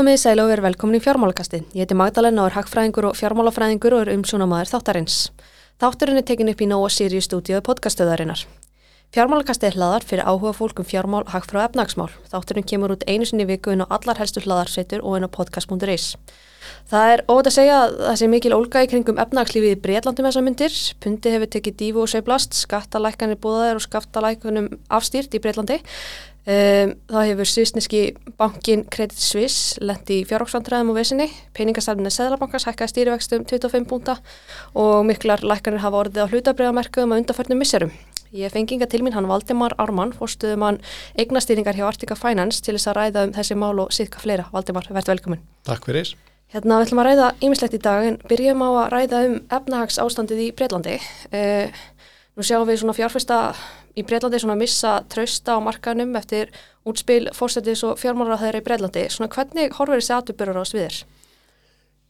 Komið 0.00 0.16
sæl 0.16 0.40
og 0.40 0.46
verið 0.48 0.64
velkomin 0.64 0.96
í 0.96 1.00
fjármálakasti. 1.04 1.58
Ég 1.76 1.84
heiti 1.84 1.96
Magdalena 1.98 2.46
og 2.46 2.48
er 2.48 2.54
hagfræðingur 2.56 3.10
og 3.10 3.18
fjármálafræðingur 3.18 3.98
og 3.98 4.06
er 4.06 4.10
umsjónamaður 4.14 4.70
þáttarins. 4.70 5.16
Þátturinn 5.82 6.22
er 6.22 6.24
tekin 6.24 6.48
upp 6.48 6.62
í 6.64 6.68
Nóa 6.70 6.88
Sirius 6.88 7.28
stúdíu 7.28 7.60
podcastöðarinnar. 7.66 8.46
Fjármálakasti 9.12 9.68
er 9.68 9.76
hlaðar 9.76 10.06
fyrir 10.08 10.24
áhuga 10.24 10.54
fólk 10.56 10.80
um 10.80 10.88
fjármál, 10.88 11.26
hagfræð 11.28 11.60
og 11.60 11.68
efnagsmál. 11.68 12.08
Þátturinn 12.32 12.64
kemur 12.72 12.94
út 12.94 13.04
einu 13.04 13.28
sinni 13.28 13.44
viku 13.44 13.74
inn 13.74 13.84
á 13.84 13.92
allar 13.92 14.16
helstu 14.22 14.40
hlaðarsveitur 14.40 15.04
og 15.04 15.18
inn 15.18 15.28
á 15.28 15.34
podcast.is. 15.36 16.14
Það 16.88 17.12
er 17.12 17.22
óvægt 17.26 17.50
að 17.50 17.56
segja 17.58 17.76
að 17.82 17.94
það 18.06 18.16
sé 18.20 18.28
mikil 18.30 18.54
ólga 18.56 18.84
í 18.84 18.88
kringum 18.90 19.20
efnagslífið 19.20 19.74
í 19.74 19.80
Breitlandum 19.84 20.28
þessar 20.28 20.46
myndir. 20.46 20.76
Pundi 21.02 21.32
hefur 21.34 21.50
tekið 21.52 21.76
dífu 21.82 22.04
og 22.04 22.10
sveiflast, 22.12 22.56
skattalækkanir 22.56 23.40
búðaðir 23.42 23.80
og 23.80 23.84
skattalækkanum 23.84 24.70
afstýrt 24.88 25.34
í 25.36 25.42
Breitlandi. 25.42 25.80
Um, 26.48 26.94
það 27.10 27.26
hefur 27.28 27.48
svisneski 27.50 27.98
bankin 28.40 28.86
Credit 28.88 29.20
Suisse 29.20 29.76
lendi 29.84 30.22
í 30.22 30.28
fjárhóksvandræðum 30.28 30.94
og 30.94 30.96
vesinni. 30.96 31.26
Peningastafninu 31.56 32.12
Seðlabankars 32.14 32.64
hækkaði 32.64 32.94
stýrivextum 32.94 33.44
25 33.50 33.84
púnta 33.90 34.16
og 34.72 35.04
miklar 35.08 35.44
lækkanir 35.44 35.84
hafa 35.84 36.00
orðið 36.00 36.24
á 36.24 36.30
hlutabriðamerkuðum 36.32 37.12
að 37.12 37.22
undarförnum 37.22 37.60
misserum. 37.60 37.92
Ég 38.32 38.52
fengi 38.54 38.78
inga 38.78 38.88
til 38.88 39.02
mín 39.04 39.12
hann 39.12 39.28
Valdimar 39.28 39.74
Ármann, 39.82 40.14
fórstuðum 40.16 40.64
hann 40.64 40.80
eignastýringar 41.18 41.76
hjá 41.76 41.88
Artika 41.90 42.16
Finance 42.16 42.64
til 42.64 42.76
þess 42.78 42.88
að 42.88 42.98
ræða 43.00 43.24
um 43.26 43.36
þessi 43.36 43.56
mál 43.58 43.74
og 43.82 43.92
síðka 43.92 44.22
fleira. 44.22 44.48
Valdimar, 44.54 44.88
verðt 44.88 45.10
velkomin. 45.12 45.42
Takk 45.66 45.90
fyrir. 45.90 46.14
Hérna 46.54 46.80
við 46.80 46.88
ætlum 46.88 47.02
að 47.02 47.08
ræða 47.10 47.26
ýmislegt 47.44 47.74
í 47.76 47.82
dag 47.82 48.06
en 48.06 48.20
byrjum 48.30 48.62
á 48.64 48.68
að 48.70 48.92
ræða 48.94 49.24
um 49.26 49.34
efnahags 49.58 50.00
ástandið 50.02 50.44
í 50.46 50.48
Breitlandi. 50.56 50.96
Eh, 51.34 51.82
nú 52.36 52.46
sjáum 52.46 52.68
við 52.68 52.82
svona 52.82 52.96
fjárfesta 52.96 53.38
í 53.98 54.04
Breitlandi 54.06 54.40
svona 54.42 54.58
missa 54.58 55.00
trausta 55.10 55.56
á 55.56 55.58
markanum 55.64 56.14
eftir 56.18 56.52
útspil 56.88 57.28
fórstættis 57.36 57.82
og 57.86 57.98
fjármálar 58.00 58.40
þeirra 58.40 58.62
í 58.62 58.66
Breitlandi. 58.66 59.06
Svona 59.12 59.32
hvernig 59.34 59.74
horfur 59.76 59.98
þessi 59.98 60.14
atbyrjar 60.16 60.62
á 60.62 60.64
sviðir? 60.68 61.02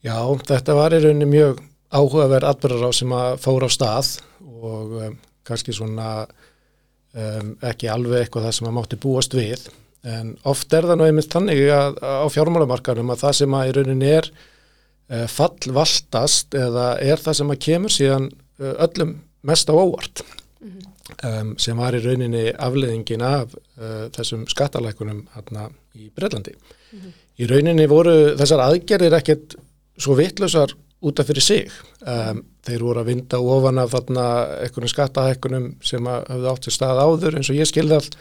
Já, 0.04 0.16
þetta 0.48 0.76
var 0.78 0.96
í 0.96 1.00
rauninni 1.02 1.28
mjög 1.28 1.64
áhugaverð 1.90 2.50
atbyrjar 2.52 2.86
á 2.86 2.92
sem 2.94 3.16
að 3.16 3.40
fóra 3.42 3.68
á 3.68 3.70
stað 3.72 4.12
og 4.60 4.94
um, 5.00 5.16
kannski 5.46 5.74
svona 5.74 6.10
um, 6.24 7.54
ekki 7.66 7.90
alveg 7.90 8.24
eitthvað 8.24 8.48
það 8.48 8.56
sem 8.58 8.70
að 8.70 8.76
mátti 8.76 9.00
búast 9.00 9.36
við 9.36 9.66
en 10.06 10.36
oft 10.48 10.72
er 10.72 10.86
það 10.88 11.00
nú 11.00 11.08
einmitt 11.08 11.32
þannig 11.32 11.66
að, 11.74 11.98
á 12.00 12.26
fjármálamarkarum 12.32 13.10
að 13.12 13.24
það 13.24 13.34
sem 13.40 13.56
að 13.56 13.66
í 13.66 13.74
rauninni 13.76 14.12
er 14.14 14.30
uh, 14.30 15.26
fallvaldast 15.28 16.56
eða 16.56 16.86
er 17.04 17.20
það 17.20 17.40
sem 17.40 17.52
að 17.52 17.60
kemur 17.66 17.96
síðan 17.96 18.30
uh, 18.30 18.72
öllum 18.86 19.18
mest 19.42 19.70
á 19.70 19.74
óvart 19.74 20.22
mm 20.60 20.68
-hmm. 20.68 21.40
um, 21.40 21.54
sem 21.58 21.76
var 21.76 21.94
í 21.94 22.02
rauninni 22.04 22.52
afleðingin 22.58 23.22
af 23.22 23.54
uh, 23.54 24.08
þessum 24.16 24.46
skattalækunum 24.46 25.26
hérna 25.34 25.70
í 25.94 26.10
Breitlandi. 26.14 26.54
Mm 26.92 26.98
-hmm. 26.98 27.12
Í 27.40 27.46
rauninni 27.48 27.86
voru 27.86 28.36
þessar 28.36 28.60
aðgerðir 28.60 29.16
ekkert 29.16 29.56
svo 29.98 30.14
vittlausar 30.14 30.74
út 31.00 31.20
af 31.20 31.26
fyrir 31.26 31.42
sig. 31.42 31.70
Um, 32.06 32.44
þeir 32.66 32.84
voru 32.84 33.00
að 33.00 33.06
vinda 33.06 33.38
ofan 33.38 33.78
af 33.78 33.90
þarna 33.94 34.24
einhvern 34.60 34.88
skattahækkunum 34.88 35.74
sem 35.82 36.06
hafði 36.06 36.48
átt 36.52 36.64
sér 36.64 36.76
stað 36.76 37.02
áður 37.06 37.36
eins 37.36 37.50
og 37.50 37.56
ég 37.56 37.68
skilði 37.68 37.94
allt 37.94 38.16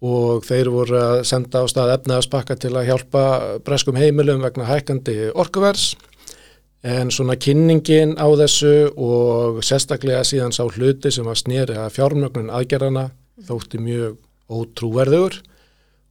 og 0.00 0.44
þeir 0.48 0.70
voru 0.72 0.96
að 0.96 1.22
senda 1.28 1.60
á 1.60 1.64
stað 1.68 1.94
efnaðaspakka 1.98 2.56
til 2.56 2.72
að 2.72 2.88
hjálpa 2.88 3.24
breskum 3.66 3.98
heimilum 4.00 4.40
vegna 4.42 4.64
hækandi 4.64 5.16
orkuvers 5.34 5.92
en 6.86 7.10
svona 7.12 7.36
kynningin 7.36 8.14
á 8.16 8.26
þessu 8.40 8.74
og 8.96 9.60
sérstaklega 9.64 10.22
síðan 10.24 10.54
sá 10.56 10.62
hluti 10.64 11.12
sem 11.12 11.26
var 11.28 11.36
snýri 11.36 11.76
að 11.76 11.92
fjármögnun 11.98 12.52
aðgerðana 12.56 13.10
þótti 13.48 13.80
mjög 13.82 14.16
ótrúverður 14.50 15.36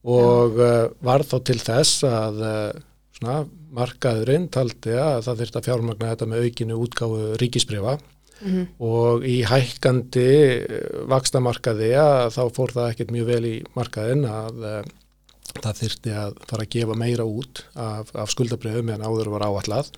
og 0.09 0.59
uh, 0.61 0.91
var 1.03 1.25
þá 1.27 1.35
til 1.49 1.57
þess 1.59 2.05
að 2.07 2.37
uh, 2.45 2.69
svona, 3.17 3.41
markaðurinn 3.75 4.47
taldi 4.53 4.93
að 4.95 5.25
það 5.25 5.41
þurfti 5.41 5.59
að 5.59 5.67
fjármögna 5.67 6.13
þetta 6.13 6.29
með 6.29 6.47
aukinu 6.47 6.79
útgáfu 6.85 7.25
ríkisbrefa 7.41 7.97
mm 7.97 8.69
og 8.79 9.25
í 9.27 9.41
hækkandi 9.43 10.29
eh, 10.63 10.85
vakstamarkaði 11.11 11.89
að 11.99 12.29
þá 12.37 12.43
fór 12.55 12.71
það 12.71 12.85
ekkert 12.93 13.11
mjög 13.11 13.25
vel 13.27 13.47
í 13.49 13.55
markaðin 13.75 14.23
að 14.29 14.61
það 15.59 15.81
þyrti 15.81 16.13
að 16.15 16.37
fara 16.47 16.63
að 16.63 16.71
gefa 16.77 16.95
meira 17.01 17.25
út 17.27 17.63
af, 17.75 18.13
af 18.15 18.31
skuldabröðu 18.31 18.85
meðan 18.87 19.03
áður 19.03 19.33
var 19.33 19.43
áallad 19.49 19.91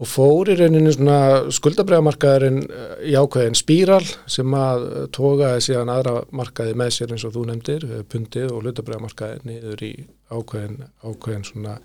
og 0.00 0.08
fór 0.08 0.48
í 0.48 0.56
rauninu 0.56 0.92
svona 0.94 1.18
skuldabröðamarkaðurinn 1.52 2.62
eh, 2.64 2.94
í 3.12 3.14
ákveðin 3.20 3.58
spíral 3.58 4.02
sem 4.30 4.56
að 4.56 4.86
tókaði 5.16 5.66
síðan 5.66 5.92
aðra 5.92 6.16
markaði 6.36 6.76
með 6.80 6.94
sér 6.96 7.14
eins 7.14 7.26
og 7.28 7.36
þú 7.36 7.46
nefndir, 7.50 7.86
pundið 8.10 8.54
og 8.54 8.64
hlutabröðamarkaði 8.64 9.44
niður 9.50 9.86
í 9.86 9.92
ákveðin, 10.32 10.80
ákveðin 11.04 11.46
svona 11.50 11.76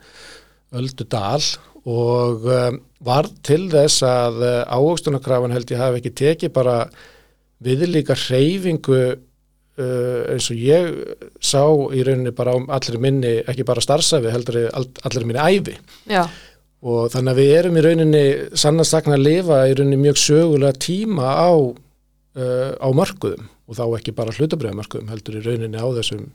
öldu 0.75 1.07
dal 1.11 1.43
og 1.85 2.47
um, 2.49 2.79
var 3.05 3.27
til 3.45 3.67
þess 3.69 4.01
að 4.07 4.41
ávöxtunarkrafan 4.65 5.53
held 5.53 5.69
ég 5.71 5.83
hafi 5.83 6.01
ekki 6.01 6.15
tekið 6.17 6.55
bara 6.55 6.79
viðlíka 7.63 8.17
hreyfingu 8.17 8.99
uh, 9.79 10.21
eins 10.33 10.49
og 10.51 10.59
ég 10.59 10.89
sá 11.43 11.63
í 11.65 12.03
rauninni 12.05 12.33
bara 12.35 12.55
á 12.55 12.57
allir 12.79 12.99
minni, 13.01 13.37
ekki 13.45 13.67
bara 13.67 13.83
starfsafi, 13.83 14.31
heldur 14.33 14.59
allir 14.73 15.27
minni 15.27 15.41
æfi. 15.43 15.77
Já. 16.09 16.25
Og 16.85 17.09
þannig 17.13 17.33
að 17.33 17.41
við 17.41 17.51
erum 17.59 17.77
í 17.79 17.83
rauninni 17.85 18.23
sannastakna 18.53 19.17
að 19.17 19.25
lifa 19.25 19.63
í 19.65 19.73
rauninni 19.73 20.01
mjög 20.03 20.21
sögulega 20.21 20.77
tíma 20.85 21.33
á, 21.33 21.51
uh, 21.57 22.71
á 22.77 22.87
markuðum 22.93 23.47
og 23.65 23.77
þá 23.79 23.85
ekki 23.97 24.13
bara 24.13 24.33
hlutabriðamarkuðum 24.35 25.09
heldur 25.09 25.39
í 25.39 25.45
rauninni 25.45 25.81
á 25.81 25.87
þessum 25.97 26.27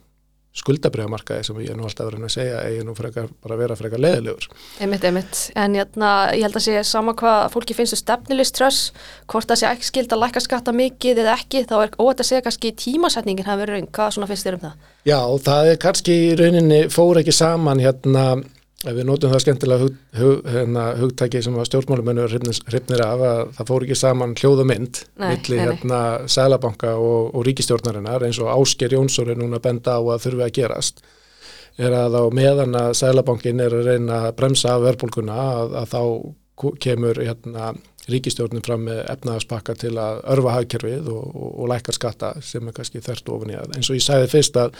skuldabriðamarkaði 0.50 1.46
sem 1.46 1.58
ég 1.62 1.70
er 1.70 1.76
nú 1.78 1.84
alltaf 1.86 2.08
verið 2.08 2.24
að 2.26 2.32
segja 2.34 2.62
eigi 2.66 2.82
nú 2.82 2.94
frekar, 2.98 3.28
bara 3.42 3.58
vera 3.60 3.76
frekar 3.78 4.00
leðilegur 4.02 4.48
Einmitt, 4.82 5.04
einmitt, 5.06 5.42
en 5.54 5.76
jæna, 5.78 6.08
ég 6.34 6.42
held 6.42 6.58
að 6.58 6.64
sé 6.64 6.80
sama 6.88 7.14
hvað 7.18 7.44
fólki 7.54 7.76
finnst 7.78 7.94
um 7.94 8.00
stefnilegströss 8.00 8.80
hvort 9.30 9.46
það 9.46 9.60
sé 9.60 9.68
ekki 9.70 9.86
skild 9.86 10.14
að 10.16 10.22
læka 10.24 10.42
skatta 10.42 10.74
mikið 10.74 11.22
eða 11.22 11.36
ekki, 11.38 11.62
þá 11.70 11.76
er 11.84 11.94
óvægt 12.02 12.24
að 12.24 12.30
segja 12.32 12.44
kannski 12.48 12.72
tímasetningin 12.82 13.46
hafi 13.46 13.62
verið 13.62 13.78
raun, 13.78 13.90
hvað 13.94 14.16
svona 14.16 14.30
finnst 14.32 14.48
þér 14.48 14.58
um 14.58 14.64
það? 14.64 14.88
Já, 15.06 15.20
það 15.46 15.70
er 15.70 15.80
kannski 15.86 16.16
rauninni 16.42 16.80
fór 16.90 17.22
ekki 17.22 17.36
saman 17.36 17.84
hérna 17.84 18.24
Ef 18.80 18.94
við 18.96 19.04
nótum 19.04 19.28
það 19.28 19.42
skemmtilega 19.44 19.84
hug, 19.84 19.96
hug, 20.16 20.46
hérna, 20.48 20.82
hugtæki 20.96 21.42
sem 21.44 21.56
að 21.60 21.66
stjórnmálumennur 21.68 22.32
hrifnir 22.32 23.02
af 23.04 23.24
að 23.28 23.40
það 23.58 23.68
fór 23.68 23.84
ekki 23.84 23.98
saman 24.00 24.32
hljóð 24.40 24.62
og 24.62 24.68
mynd 24.70 25.00
millir 25.20 25.60
hérna 25.66 25.98
Sælabanka 26.32 26.94
og, 26.96 27.34
og 27.36 27.44
ríkistjórnarinnar 27.44 28.24
eins 28.24 28.40
og 28.40 28.48
Ásker 28.54 28.96
Jónsson 28.96 29.28
er 29.28 29.36
núna 29.36 29.60
benda 29.60 29.98
á 29.98 30.00
að 30.00 30.24
þurfi 30.24 30.46
að 30.46 30.54
gerast 30.56 31.04
er 31.76 31.98
að 31.98 32.16
á 32.16 32.24
meðan 32.32 32.78
að 32.80 32.94
Sælabankin 33.02 33.60
er 33.60 33.76
að 33.76 33.90
reyna 33.92 34.22
að 34.30 34.36
bremsa 34.40 34.72
af 34.72 34.86
verðbólkuna 34.86 35.36
að, 35.44 35.76
að 35.82 35.92
þá 35.92 36.72
kemur 36.80 37.20
hérna 37.20 37.74
ríkistjórnin 38.08 38.64
fram 38.64 38.86
með 38.88 39.02
efnaðarspakka 39.12 39.76
til 39.80 39.92
að 40.00 40.22
örfa 40.34 40.56
hagkerfið 40.56 41.12
og, 41.12 41.30
og, 41.34 41.52
og 41.60 41.70
lækar 41.72 41.96
skatta 41.96 42.34
sem 42.44 42.66
er 42.66 42.76
kannski 42.76 43.02
þert 43.04 43.32
ofin 43.34 43.54
í 43.54 43.58
að 43.60 43.76
eins 43.76 43.90
og 43.90 43.98
ég 43.98 44.06
sæði 44.06 44.30
fyrst 44.32 44.58
að 44.60 44.76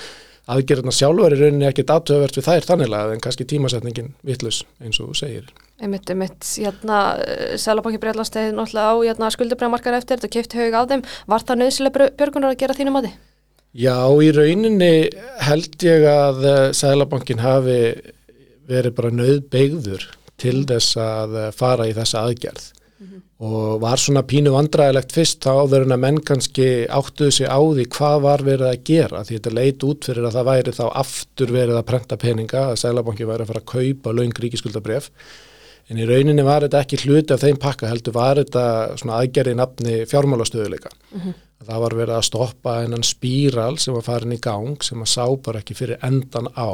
aðgerðna 0.50 0.92
sjálfur 0.94 1.34
er 1.34 1.42
rauninni 1.44 1.66
ekkit 1.68 1.92
aðtöðvert 1.94 2.38
við 2.38 2.46
þær 2.48 2.66
þanniglega 2.66 3.14
en 3.14 3.22
kannski 3.22 3.46
tímasetningin 3.48 4.12
vittlus 4.26 4.62
eins 4.82 5.00
og 5.02 5.10
þú 5.10 5.18
segir. 5.20 5.50
Einmitt, 5.80 6.10
einmitt, 6.12 6.44
hérna, 6.60 7.00
Sælabanki 7.60 8.00
Breitlandstegi 8.02 8.54
náttúrulega 8.56 8.92
á 8.92 8.96
hérna, 9.04 9.30
skuldabræðamarkar 9.32 9.96
eftir, 9.96 10.18
þetta 10.18 10.32
kefti 10.34 10.60
haug 10.60 10.76
á 10.76 10.82
þeim, 10.90 11.04
var 11.30 11.44
það 11.46 11.62
nöðsilega 11.62 12.08
björgunar 12.18 12.54
að 12.54 12.62
gera 12.64 12.76
þínum 12.76 12.98
að 13.00 13.06
því? 13.08 13.12
Já, 13.80 13.96
í 14.18 14.32
rauninni 14.34 14.94
held 15.46 15.86
ég 15.86 16.08
að 16.10 16.48
eh, 16.50 16.64
Sælabankin 16.74 17.44
hafi 17.44 17.78
verið 18.70 18.96
bara 18.96 19.14
nöðbeigður 19.14 20.08
til 20.40 20.64
þess 20.66 20.98
að 20.98 21.36
eh, 21.38 21.50
fara 21.54 21.86
í 21.86 21.94
þessa 21.94 22.26
aðgerð 22.26 22.68
og 23.40 23.80
var 23.80 24.00
svona 24.00 24.22
pínu 24.28 24.52
vandræðilegt 24.52 25.14
fyrst 25.16 25.44
þá 25.44 25.62
áður 25.62 25.86
en 25.86 25.94
að 25.96 26.02
menn 26.02 26.18
kannski 26.30 26.66
áttuðu 26.92 27.32
sig 27.32 27.48
á 27.48 27.56
því 27.56 27.86
hvað 27.94 28.16
var 28.26 28.42
verið 28.44 28.66
að 28.68 28.82
gera 28.90 29.22
því 29.24 29.38
þetta 29.38 29.52
leit 29.56 29.84
út 29.88 30.08
fyrir 30.08 30.26
að 30.28 30.36
það 30.36 30.50
væri 30.50 30.74
þá 30.76 30.82
aftur 31.02 31.54
verið 31.54 31.78
að 31.78 31.86
prenta 31.88 32.18
peninga 32.20 32.64
að 32.70 32.80
Sælabanki 32.82 33.28
væri 33.28 33.46
að 33.46 33.52
fara 33.52 33.62
að 33.64 33.70
kaupa 33.72 34.12
laung 34.16 34.42
ríkiskuldabref 34.44 35.08
en 35.90 36.00
í 36.00 36.08
rauninni 36.10 36.44
var 36.46 36.66
þetta 36.66 36.82
ekki 36.84 37.00
hluti 37.06 37.34
af 37.34 37.44
þeim 37.44 37.60
pakka 37.62 37.88
heldur 37.88 38.14
var 38.14 38.38
þetta 38.42 38.64
svona 39.00 39.22
aðgerði 39.22 39.56
nafni 39.58 39.96
fjármálastöðuleika 40.10 40.92
mm 40.92 41.20
-hmm. 41.20 41.38
það 41.70 41.84
var 41.86 41.96
verið 42.02 42.16
að 42.18 42.28
stoppa 42.28 42.76
einan 42.82 43.06
spíral 43.06 43.78
sem 43.78 43.96
var 43.96 44.04
farin 44.04 44.36
í 44.36 44.40
gang 44.40 44.76
sem 44.84 45.00
að 45.00 45.14
sá 45.16 45.24
bara 45.40 45.64
ekki 45.64 45.78
fyrir 45.78 46.04
endan 46.04 46.52
á 46.52 46.68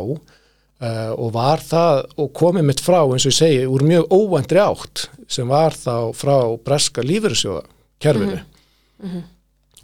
Uh, 0.77 1.15
og 1.17 1.31
var 1.33 1.63
það 1.65 2.03
og 2.21 2.35
komið 2.37 2.67
mitt 2.69 2.81
frá 2.85 2.99
eins 3.01 3.25
og 3.25 3.31
ég 3.31 3.37
segi 3.39 3.61
úr 3.65 3.81
mjög 3.89 4.11
óvæntri 4.13 4.61
átt 4.61 5.07
sem 5.25 5.49
var 5.49 5.73
þá 5.73 6.13
frá 6.13 6.35
breska 6.61 7.01
lífyrirsjóða 7.01 7.63
kerfinu 8.05 8.37
mm 8.37 9.09
-hmm. 9.09 9.23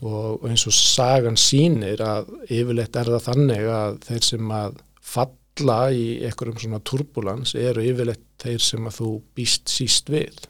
og, 0.05 0.45
eins 0.51 0.67
og 0.69 0.75
sagan 0.77 1.39
sínir 1.41 2.03
að 2.05 2.29
yfirleitt 2.45 2.97
er 2.97 3.09
það 3.09 3.25
þannig 3.25 3.65
að 3.73 3.97
þeir 4.05 4.25
sem 4.25 4.51
að 4.53 4.75
falla 5.01 5.79
í 5.97 6.05
einhverjum 6.27 6.59
svona 6.61 6.81
turbulans 6.85 7.55
eru 7.55 7.81
yfirleitt 7.81 8.29
þeir 8.45 8.61
sem 8.61 8.87
að 8.87 8.97
þú 9.01 9.09
býst 9.35 9.73
síst 9.73 10.13
við 10.13 10.45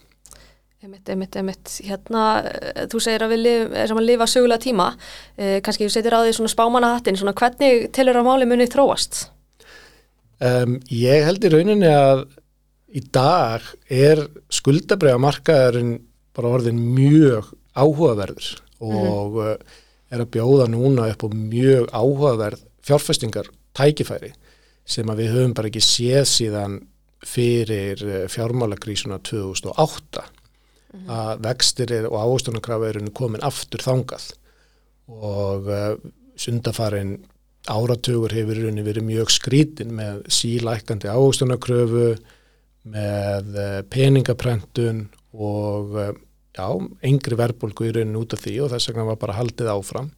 Emitt, 0.83 1.09
emitt, 1.09 1.37
emitt. 1.37 1.69
Hérna, 1.87 2.43
eh, 2.43 2.87
þú 2.91 2.99
segir 2.99 3.23
að 3.23 3.31
við 3.31 3.39
lif, 3.39 3.75
erum 3.85 3.99
að 3.99 4.09
lifa 4.09 4.27
sögulega 4.27 4.59
tíma, 4.59 4.97
eh, 5.37 5.61
kannski 5.61 5.87
þú 5.87 5.91
setir 5.91 6.11
á 6.11 6.27
því 6.27 6.33
svona 6.35 6.51
spámanahattin, 6.51 7.17
svona 7.17 7.33
hvernig 7.33 7.93
telur 7.93 8.17
að 8.17 8.27
máli 8.27 8.49
munið 8.51 8.73
þróast? 8.75 9.29
Um, 10.43 10.79
ég 10.91 11.23
held 11.23 11.45
í 11.47 11.51
rauninni 11.53 11.87
að 11.87 12.25
í 12.99 13.03
dag 13.15 13.63
er 13.87 14.25
skuldabriða 14.53 15.21
markaðurinn 15.23 15.93
bara 16.35 16.51
orðin 16.57 16.81
mjög 16.97 17.53
áhugaverður 17.79 18.49
og 18.83 19.39
uh, 19.39 19.53
er 20.11 20.25
að 20.25 20.33
bjóða 20.35 20.67
núna 20.73 21.07
upp 21.13 21.23
á 21.25 21.29
mjög 21.31 21.87
áhugaverð 21.95 22.65
fjárfestingar 22.83 23.53
tækifæri 23.79 24.33
sem 24.83 25.09
að 25.13 25.23
við 25.23 25.35
höfum 25.37 25.55
bara 25.57 25.71
ekki 25.71 25.85
séð 25.87 26.27
síðan 26.33 26.79
fyrir 27.23 28.03
uh, 28.03 28.21
fjármálagrísuna 28.33 29.23
2008 29.23 30.27
að 31.09 31.39
vextir 31.47 31.95
og 32.05 32.19
ávöxtunarkrafa 32.19 32.91
er 32.91 32.99
komin 33.17 33.45
aftur 33.47 33.81
þangað 33.81 34.27
og 35.09 35.71
uh, 35.71 35.95
sundafarin 36.37 37.21
áratugur 37.71 38.33
hefur 38.35 38.59
rauninni 38.59 38.85
verið 38.87 39.07
mjög 39.07 39.31
skrítin 39.31 39.95
með 39.95 40.25
sílækandi 40.33 41.11
ávöxtunarkröfu 41.13 42.09
með 42.93 43.55
uh, 43.55 43.79
peningaprentun 43.93 45.05
og 45.33 45.95
uh, 45.95 46.11
já, 46.57 46.67
engri 47.07 47.39
verðbólgu 47.39 47.87
í 47.87 47.95
rauninni 47.95 48.19
út 48.19 48.35
af 48.35 48.43
því 48.43 48.57
og 48.65 48.73
þess 48.73 48.91
vegna 48.91 49.07
var 49.13 49.21
bara 49.21 49.39
haldið 49.39 49.71
áfram 49.73 50.11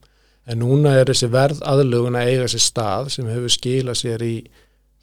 en 0.48 0.60
núna 0.60 0.94
er 0.98 1.08
þessi 1.08 1.28
verð 1.32 1.60
aðlugun 1.68 2.18
að 2.20 2.30
eiga 2.32 2.48
sér 2.52 2.64
stað 2.64 3.10
sem 3.14 3.28
hefur 3.28 3.52
skilað 3.52 4.00
sér 4.00 4.24
í 4.24 4.34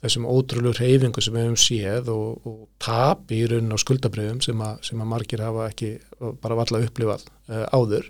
þessum 0.02 0.26
ótrúlu 0.30 0.74
reyfingu 0.74 1.22
sem 1.22 1.36
við 1.36 1.46
hefum 1.46 1.60
séð 1.62 2.10
og, 2.14 2.48
og 2.50 2.60
tap 2.82 3.30
í 3.34 3.44
raunin 3.50 3.78
á 3.78 3.78
skuldabröðum 3.82 4.42
sem, 4.42 4.66
sem 4.82 5.02
að 5.02 5.12
margir 5.14 5.44
hafa 5.46 5.68
ekki 5.70 5.94
bara 6.42 6.58
valla 6.58 6.82
upplifað 6.88 7.28
uh, 7.54 7.68
áður. 7.70 8.10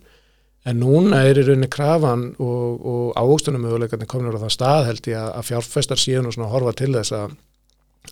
En 0.69 0.78
núna 0.78 1.24
er 1.25 1.40
í 1.42 1.46
rauninni 1.46 1.69
krafan 1.74 2.28
og, 2.38 2.84
og 2.86 3.06
ágstunum 3.18 3.63
möguleikarnir 3.66 4.10
komin 4.10 4.30
á 4.30 4.44
það 4.44 4.54
stað 4.54 4.90
held 4.92 5.08
ég 5.10 5.18
að, 5.18 5.46
fjárfestar 5.48 6.02
síðan 6.02 6.30
og 6.30 6.36
svona 6.36 6.52
horfa 6.52 6.74
til 6.78 6.92
þess 6.94 7.16
að, 7.18 7.34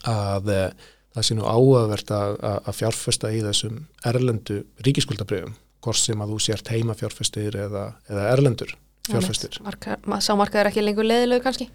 að 0.10 0.50
uh, 0.56 0.88
það 1.14 1.28
sé 1.28 1.38
nú 1.38 1.46
áhugavert 1.46 2.14
að, 2.16 2.38
að 2.58 2.78
fjárfesta 2.80 3.32
í 3.36 3.44
þessum 3.46 3.84
erlendu 4.10 4.64
ríkiskuldabröðum, 4.86 5.54
hvort 5.86 6.02
sem 6.02 6.22
að 6.26 6.34
þú 6.34 6.40
sért 6.48 6.72
heima 6.74 6.98
fjárfestir 6.98 7.58
eða, 7.68 7.86
eða 8.10 8.26
erlendur 8.34 8.74
fjárfæstir. 9.10 9.60
Sá 10.22 10.34
markað 10.38 10.64
er 10.64 10.70
ekki 10.72 10.84
lengur 10.84 11.08
leðilegu 11.08 11.46
kannski? 11.46 11.70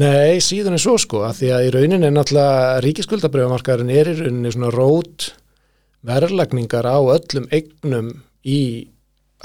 Nei, 0.00 0.38
síðan 0.42 0.78
er 0.78 0.82
svo 0.82 0.96
sko 1.00 1.24
að 1.26 1.40
því 1.40 1.50
að 1.56 1.66
í 1.66 1.74
rauninni 1.76 2.08
er 2.08 2.14
náttúrulega 2.14 2.78
ríkiskuldabriðamarkaðurinn 2.86 3.92
er 3.94 4.10
í 4.10 4.16
rauninni 4.22 4.54
svona 4.54 4.72
rót 4.74 5.32
verðlagningar 6.06 6.88
á 6.88 6.98
öllum 6.98 7.50
eignum 7.54 8.14
í 8.46 8.60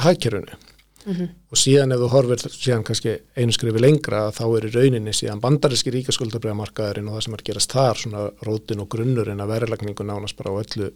hagkerfunu 0.01 0.57
mm 1.05 1.13
-hmm. 1.13 1.29
og 1.51 1.57
síðan 1.57 1.91
ef 1.93 1.99
þú 1.99 2.09
horfir 2.11 2.45
síðan 2.51 2.83
kannski 2.83 3.17
einu 3.35 3.51
skrifi 3.51 3.79
lengra 3.79 4.31
þá 4.31 4.45
er 4.57 4.65
í 4.65 4.73
rauninni 4.75 5.13
síðan 5.13 5.41
bandariski 5.41 5.91
ríkiskuldabriðamarkaðurinn 5.91 7.07
og 7.07 7.15
það 7.15 7.23
sem 7.23 7.33
er 7.33 7.45
gerast 7.49 7.71
þar 7.71 7.97
svona 7.97 8.29
rótin 8.41 8.79
og 8.79 8.89
grunnurinn 8.89 9.41
að 9.41 9.51
verðlagningu 9.53 10.03
nánast 10.03 10.37
bara 10.37 10.51
á 10.51 10.61
öllu, 10.63 10.91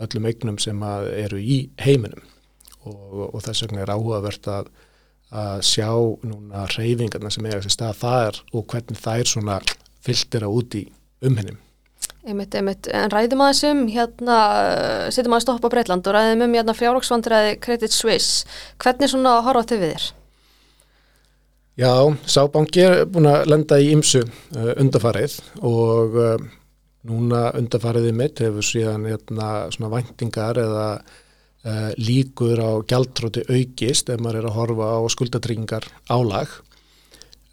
öllum 0.00 0.26
eignum 0.26 0.58
sem 0.58 0.82
eru 0.82 1.38
í 1.38 1.70
heiminum 1.78 2.22
og, 2.84 3.34
og 3.34 3.42
þess 3.42 3.62
vegna 3.62 3.82
er 3.82 3.94
áhugavert 3.94 4.46
að 4.46 4.66
að 5.34 5.62
sjá 5.66 5.90
núna 6.22 6.66
reyfingarna 6.70 7.30
sem 7.30 7.46
eiga 7.46 7.62
sér 7.64 7.74
stað 7.74 8.00
þar 8.02 8.40
og 8.52 8.66
hvernig 8.70 9.00
það 9.00 9.20
er 9.20 9.30
svona 9.30 9.60
fylgdera 10.06 10.48
út 10.48 10.74
í 10.78 10.84
umhennum. 11.26 11.58
Einmitt, 12.26 12.54
einmitt, 12.58 12.88
en 12.90 13.12
ræðum 13.12 13.42
aðeins 13.44 13.62
um 13.68 13.82
hérna, 13.92 14.36
setjum 15.14 15.36
aðeins 15.36 15.46
stoppa 15.46 15.70
Breitland 15.70 16.08
og 16.10 16.16
ræðum 16.16 16.46
um 16.48 16.56
hérna 16.58 16.74
fjárvaksvandræði 16.74 17.58
Credit 17.62 17.94
Suisse, 17.94 18.48
hvernig 18.82 19.12
svona 19.12 19.36
horfa 19.46 19.62
þau 19.70 19.76
við 19.76 19.92
þér? 19.92 20.06
Já, 21.76 21.92
Sábanki 22.24 22.82
er 22.82 23.04
búin 23.12 23.28
að 23.28 23.50
lenda 23.52 23.78
í 23.78 23.90
ymsu 23.92 24.24
uh, 24.24 24.72
undarfarið 24.80 25.36
og 25.60 26.14
uh, 26.16 26.46
núna 27.06 27.50
undarfariðið 27.58 28.16
mitt 28.16 28.40
hefur 28.42 28.64
síðan 28.64 29.04
hérna 29.10 29.50
svona 29.74 29.92
væntingar 29.92 30.58
eða 30.62 30.86
uh, 30.96 31.90
líkur 32.00 32.62
á 32.64 32.70
gjaldtróti 32.80 33.44
aukist 33.50 34.08
ef 34.08 34.22
maður 34.24 34.40
er 34.40 34.48
að 34.50 34.56
horfa 34.56 34.88
á 34.96 35.00
skuldatryggingar 35.12 35.90
álag. 36.08 36.56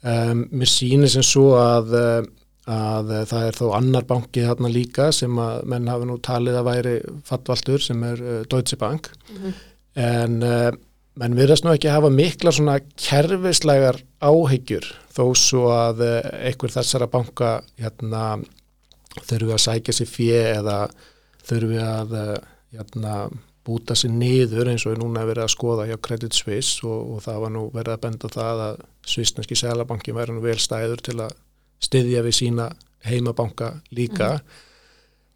Um, 0.04 0.46
mér 0.52 0.68
sýnir 0.68 1.08
sem 1.12 1.24
svo 1.24 1.54
að, 1.56 1.94
eh, 1.96 2.26
að 2.70 3.12
það 3.28 3.46
er 3.48 3.58
þó 3.58 3.66
annar 3.76 4.06
banki 4.08 4.44
þarna 4.46 4.70
líka 4.72 5.10
sem 5.12 5.38
að 5.40 5.66
menn 5.68 5.90
hafi 5.90 6.08
nú 6.08 6.16
talið 6.24 6.58
að 6.60 6.68
væri 6.70 6.94
fattvaltur 7.28 7.84
sem 7.84 8.02
er 8.08 8.22
uh, 8.24 8.40
Deutsche 8.48 8.78
Bank 8.80 9.10
mm 9.12 9.36
-hmm. 9.36 9.54
en 10.00 10.42
uh, 10.42 10.70
menn 11.20 11.36
virðast 11.36 11.64
nú 11.64 11.74
ekki 11.74 11.92
hafa 11.92 12.10
mikla 12.10 12.52
svona 12.52 12.78
kerfislegar 12.96 14.00
áhyggjur 14.20 14.86
þó 15.14 15.24
svo 15.36 15.68
að 15.70 16.02
einhver 16.42 16.72
þessara 16.72 17.06
banka 17.06 17.62
hérna, 17.78 18.40
þurfi 19.22 19.52
að 19.52 19.64
sækja 19.66 19.94
sér 19.94 20.10
fjö 20.10 20.40
eða 20.58 20.78
þurfi 21.46 21.78
að 21.78 22.40
hérna, 22.72 23.28
búta 23.64 23.94
sér 23.96 24.10
niður 24.10 24.68
eins 24.72 24.84
og 24.86 24.92
er 24.92 25.00
núna 25.00 25.24
verið 25.24 25.46
að 25.46 25.54
skoða 25.54 25.86
hjá 25.88 25.96
Credit 26.02 26.36
Suisse 26.36 26.84
og, 26.86 27.14
og 27.14 27.22
það 27.24 27.40
var 27.44 27.54
nú 27.54 27.62
verið 27.72 27.94
að 27.94 28.02
benda 28.02 28.28
það 28.28 28.62
að 28.66 28.82
Svissneski 29.14 29.56
Sælabanki 29.56 30.14
væri 30.16 30.34
nú 30.34 30.42
vel 30.44 30.58
stæður 30.60 31.00
til 31.04 31.16
að 31.24 31.32
styðja 31.82 32.22
við 32.26 32.38
sína 32.38 32.68
heimabanka 33.04 33.74
líka 33.94 34.30
mm. 34.38 34.64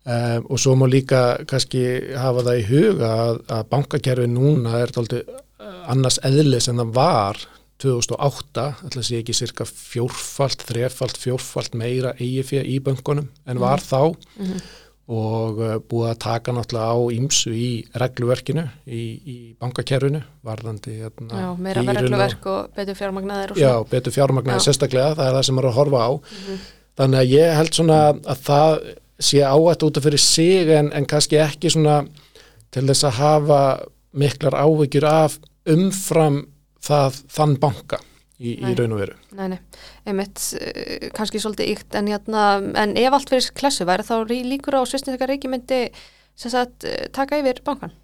um, 0.05 0.49
og 0.49 0.63
svo 0.63 0.77
má 0.79 0.87
líka 0.89 1.45
kannski 1.49 1.85
hafa 2.17 2.47
það 2.47 2.63
í 2.63 2.67
huga 2.71 3.13
að, 3.27 3.45
að 3.59 3.69
bankakerfi 3.75 4.33
núna 4.33 4.81
er 4.81 4.95
tólti 4.95 5.23
eh, 5.23 5.79
annars 5.93 6.21
eðlis 6.25 6.71
en 6.71 6.83
það 6.85 6.93
var 6.97 7.45
2008, 7.79 8.63
alltaf 8.83 9.05
sé 9.07 9.21
ekki 9.21 9.37
cirka 9.37 9.63
fjórfalt, 9.69 10.65
þrefalt, 10.67 11.21
fjórfalt 11.21 11.77
meira 11.79 12.11
EIF 12.19 12.51
í 12.59 12.81
bankunum 12.83 13.29
en 13.47 13.61
var 13.63 13.79
mm. 13.79 13.87
þá 13.87 14.01
mm 14.03 14.53
-hmm 14.53 14.88
og 15.09 15.61
uh, 15.63 15.75
búið 15.89 16.11
að 16.11 16.19
taka 16.21 16.53
náttúrulega 16.53 16.93
á 16.93 16.99
ímsu 17.17 17.53
í 17.57 17.69
regluverkinu 17.97 18.65
í, 18.85 19.03
í 19.25 19.37
bankakerfinu 19.61 20.21
varðandi 20.45 20.97
hérna, 21.01 21.43
Já, 21.45 21.49
meira 21.57 21.85
regluverk 21.87 22.49
og 22.53 22.75
betur 22.77 22.99
fjármagnaðir 22.99 23.55
Já, 23.57 23.73
betur 23.89 24.15
fjármagnaðir 24.15 24.67
sérstaklega, 24.67 25.15
það 25.17 25.31
er 25.31 25.39
það 25.39 25.47
sem 25.49 25.61
er 25.61 25.69
að 25.71 25.79
horfa 25.81 26.03
á. 26.05 26.11
Mm 26.13 26.43
-hmm. 26.45 26.67
þannig 27.01 27.21
að 27.23 27.33
ég 27.33 27.57
held 27.57 27.79
svona 27.79 28.01
að 28.13 28.43
það 28.51 28.81
sé 29.19 29.43
áætt 29.43 29.83
út 29.83 29.97
af 29.97 30.05
fyrir 30.05 30.23
sig 30.23 30.69
en, 30.69 30.93
en 30.93 31.07
kannski 31.07 31.41
ekki 31.43 31.71
svona 31.71 32.05
til 32.71 32.87
þess 32.87 33.09
að 33.09 33.19
hafa 33.19 33.63
miklar 34.13 34.55
áhyggjur 34.55 35.05
af 35.09 35.39
umfram 35.69 36.47
það 36.85 37.23
þann 37.33 37.57
banka 37.61 37.99
í, 38.39 38.55
í 38.55 38.75
raun 38.79 38.95
og 38.97 39.03
veru. 39.03 39.17
Nei, 39.39 39.47
nei, 39.55 39.59
einmitt 40.09 40.43
uh, 40.59 41.09
kannski 41.17 41.43
svolítið 41.43 41.73
ykt 41.75 41.97
en, 41.99 42.11
hérna, 42.11 42.45
en 42.79 42.95
ef 42.99 43.17
allt 43.17 43.33
fyrir 43.33 43.51
klassu 43.59 43.87
væri 43.89 44.07
þá 44.07 44.15
líkur 44.29 44.79
á 44.79 44.83
svistinska 44.89 45.29
reykjumyndi 45.31 45.89
sem 46.39 46.55
sagt 46.55 46.87
uh, 46.89 47.09
taka 47.15 47.41
yfir 47.43 47.63
bankan? 47.67 47.95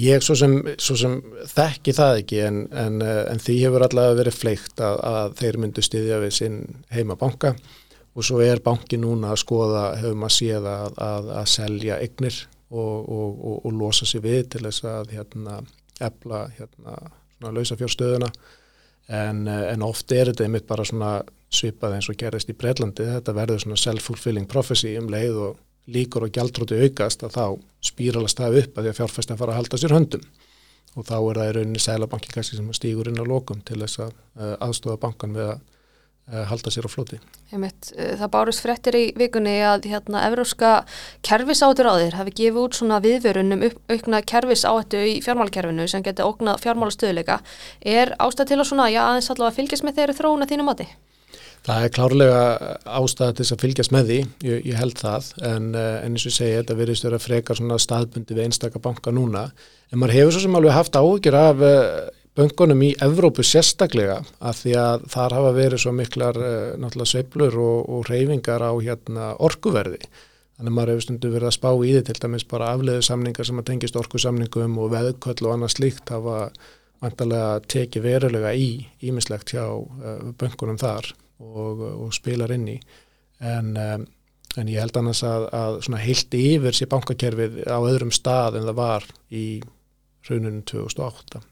Ég 0.00 0.24
svo 0.26 0.34
sem, 0.34 0.56
svo 0.82 0.96
sem 0.98 1.20
þekki 1.52 1.92
það 1.94 2.20
ekki 2.24 2.40
en, 2.48 2.64
en, 2.74 2.98
uh, 3.04 3.22
en 3.30 3.42
því 3.42 3.60
hefur 3.62 3.86
allavega 3.86 4.18
verið 4.24 4.40
fleikt 4.40 4.82
að, 4.82 4.98
að 5.06 5.38
þeir 5.42 5.60
myndu 5.62 5.86
styðja 5.86 6.20
við 6.24 6.36
sinn 6.40 6.60
heima 6.94 7.18
banka 7.20 7.54
og 8.14 8.26
svo 8.26 8.40
er 8.42 8.62
banki 8.62 8.98
núna 8.98 9.32
að 9.34 9.40
skoða, 9.42 9.84
hefur 9.98 10.18
maður 10.18 10.36
séð 10.36 10.68
að, 10.70 10.98
að, 11.02 11.30
að 11.38 11.48
selja 11.50 12.00
eignir 12.02 12.40
og, 12.74 12.98
og, 13.06 13.30
og, 13.38 13.56
og 13.66 13.78
losa 13.78 14.06
sér 14.06 14.22
við 14.26 14.44
til 14.54 14.64
þess 14.66 14.86
að 14.90 15.14
hérna, 15.14 15.60
efla 16.02 16.44
hérna, 16.58 16.98
lausa 17.54 17.78
fjórstöðuna 17.78 18.30
en, 19.08 19.48
eh, 19.48 19.72
en 19.72 19.82
oft 19.82 20.12
er 20.12 20.30
þetta 20.30 20.46
einmitt 20.46 20.66
bara 20.66 20.84
svona 20.84 21.18
svipað 21.54 21.98
eins 21.98 22.08
og 22.10 22.18
gerist 22.18 22.50
í 22.50 22.56
Breitlandi 22.58 23.06
þetta 23.06 23.34
verður 23.36 23.62
svona 23.62 23.78
self-fulfilling 23.78 24.48
prophecy 24.50 24.96
um 24.98 25.10
leið 25.12 25.36
og 25.48 25.60
líkur 25.86 26.26
og 26.26 26.32
gjaldróti 26.32 26.80
aukast 26.86 27.22
að 27.26 27.36
þá 27.36 27.44
spýralast 27.84 28.40
það 28.40 28.58
upp 28.62 28.78
að 28.78 28.86
því 28.86 28.92
að 28.92 28.98
fjárfæstin 29.00 29.40
fara 29.40 29.54
að 29.54 29.60
halda 29.60 29.80
sér 29.80 29.94
höndum. 29.94 30.24
Og 30.94 31.06
þá 31.08 31.16
er 31.18 31.38
það 31.40 31.48
í 31.48 31.54
rauninni 31.56 31.82
sælabanki 31.82 32.32
kannski 32.32 32.56
sem 32.56 32.72
stýgur 32.76 33.10
inn 33.10 33.20
á 33.20 33.26
lokum 33.26 33.60
til 33.66 33.80
þess 33.82 34.04
að 34.06 34.12
uh, 34.14 34.54
aðstofa 34.64 35.00
bankan 35.02 35.34
við 35.34 35.50
að 35.50 35.62
halda 36.24 36.70
sér 36.72 36.86
á 36.88 36.90
floti. 36.90 37.18
Einmitt, 37.52 37.90
það 37.92 38.30
bárust 38.32 38.62
frettir 38.64 38.96
í 38.96 39.04
vikunni 39.18 39.58
að 39.66 39.88
hérna 39.92 40.24
evróska 40.30 40.70
kerfisátur 41.26 41.90
á 41.90 41.94
þér 42.00 42.18
hafi 42.20 42.32
gefið 42.40 42.60
út 42.62 42.78
svona 42.78 43.00
viðvörunum 43.04 43.66
aukna 43.92 44.22
kerfisáhættu 44.24 45.02
í 45.04 45.18
fjármálakerfinu 45.24 45.86
sem 45.90 46.04
getur 46.06 46.32
ógnað 46.32 46.62
fjármálastöðuleika. 46.64 47.40
Er 47.80 48.14
ástæð 48.16 48.54
til 48.54 48.60
að 48.60 48.70
svona, 48.70 48.88
já 48.88 49.02
aðeins 49.04 49.30
allavega 49.34 49.58
fylgjast 49.58 49.84
með 49.84 50.00
þeirri 50.00 50.16
þróuna 50.22 50.48
þínu 50.48 50.68
mati? 50.70 50.88
Það 51.64 51.84
er 51.84 51.92
klárlega 51.96 52.40
ástæða 52.84 53.36
til 53.36 53.44
þess 53.44 53.54
að 53.54 53.62
fylgjast 53.62 53.92
með 53.94 54.10
því, 54.10 54.18
ég, 54.44 54.66
ég 54.68 54.76
held 54.76 54.98
það, 55.00 55.30
en, 55.48 55.70
eh, 55.80 55.94
en 56.04 56.16
eins 56.16 56.26
og 56.28 56.34
segi, 56.36 56.58
þetta 56.58 56.76
verðist 56.76 57.06
vera 57.06 57.20
frekar 57.24 57.56
svona 57.60 57.78
staðbundi 57.80 58.36
við 58.36 58.48
einstakka 58.48 58.82
banka 58.84 59.14
núna, 59.16 59.46
en 59.88 60.00
maður 60.00 60.18
hefur 60.18 60.36
svo 60.36 60.42
sem 60.44 60.58
alveg 60.60 60.76
haft 60.76 60.98
áhugjur 61.00 61.38
af 61.40 61.64
böngunum 62.34 62.82
í 62.82 62.92
Evrópu 63.02 63.44
sérstaklega 63.46 64.20
að 64.42 64.60
því 64.60 64.76
að 64.80 65.08
þar 65.14 65.34
hafa 65.38 65.50
verið 65.54 65.82
svo 65.84 65.92
miklar 65.94 66.38
uh, 66.38 67.02
sveiblur 67.06 67.58
og, 67.62 67.90
og 67.94 68.08
reyfingar 68.10 68.64
á 68.66 68.72
hérna, 68.74 69.34
orkuverði. 69.38 70.00
Þannig 70.54 70.70
að 70.70 70.76
maður 70.76 70.92
hefur 70.92 71.04
stundu 71.06 71.30
verið 71.34 71.50
að 71.50 71.56
spá 71.56 71.70
í 71.74 71.92
því 71.92 72.02
til 72.06 72.16
dæmis 72.22 72.46
bara 72.50 72.72
afleiðu 72.74 73.04
samningar 73.06 73.48
sem 73.48 73.60
að 73.62 73.68
tengist 73.70 73.98
orkusamningum 73.98 74.80
og 74.82 74.90
veðköll 74.94 75.46
og 75.46 75.54
annað 75.54 75.74
slíkt 75.74 76.14
hafa 76.14 76.50
vantarlega 77.02 77.62
tekið 77.70 78.06
verulega 78.06 78.52
í 78.54 78.68
ímislegt 79.06 79.54
hjá 79.54 79.64
uh, 79.70 80.34
böngunum 80.38 80.78
þar 80.80 81.10
og, 81.42 81.86
og 82.06 82.12
spilar 82.14 82.54
inn 82.54 82.68
í 82.76 82.76
en, 83.42 83.74
um, 83.74 84.06
en 84.58 84.70
ég 84.70 84.82
held 84.82 84.98
annars 84.98 85.24
að, 85.26 85.48
að 85.54 85.80
svona 85.86 86.02
heilt 86.02 86.38
yfir 86.38 86.78
sér 86.78 86.90
bankakerfið 86.94 87.64
á 87.66 87.78
öðrum 87.78 88.14
stað 88.14 88.60
en 88.60 88.70
það 88.70 88.78
var 88.78 89.10
í 89.34 89.48
rauninu 90.28 90.62
2008 90.70 91.42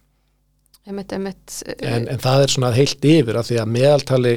Einmitt, 0.82 1.12
einmitt, 1.14 1.60
en, 1.78 2.08
en 2.10 2.18
það 2.18 2.40
er 2.42 2.50
svona 2.50 2.72
heilt 2.74 3.04
yfir 3.06 3.36
að 3.38 3.52
því 3.52 3.58
að 3.62 3.68
meðaltali 3.70 4.30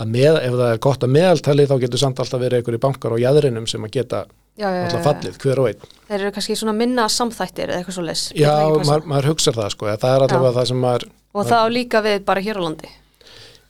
að 0.00 0.12
með, 0.14 0.36
ef 0.40 0.54
það 0.56 0.70
er 0.70 0.78
gott 0.86 1.02
að 1.04 1.10
meðaltali 1.12 1.66
þá 1.68 1.74
getur 1.82 2.00
samt 2.00 2.22
alltaf 2.22 2.40
verið 2.40 2.62
einhverju 2.62 2.80
bankar 2.80 3.12
á 3.12 3.16
jæðrinum 3.20 3.66
sem 3.68 3.84
að 3.84 3.90
geta 3.98 4.20
já, 4.56 4.70
alltaf 4.70 5.02
fallið, 5.04 5.34
hver 5.42 5.60
og 5.60 5.68
einn. 5.68 5.90
Þeir 6.08 6.16
eru 6.16 6.30
kannski 6.32 6.56
svona 6.56 6.72
minna 6.78 7.04
samþættir 7.12 7.68
eða 7.68 7.82
eitthvað 7.82 7.96
svo 7.98 8.04
les 8.06 8.22
Já, 8.32 8.54
maður, 8.78 9.04
maður 9.12 9.28
hugsa 9.34 9.52
það 9.58 9.68
sko, 9.74 9.90
það 9.92 10.14
er 10.14 10.24
allavega 10.26 10.54
það 10.56 10.70
sem 10.70 10.80
maður 10.86 11.04
Og 11.32 11.48
það 11.50 11.60
á 11.60 11.68
líka 11.72 12.02
við 12.04 12.24
bara 12.28 12.44
hér 12.44 12.60
á 12.60 12.62
landi. 12.64 12.94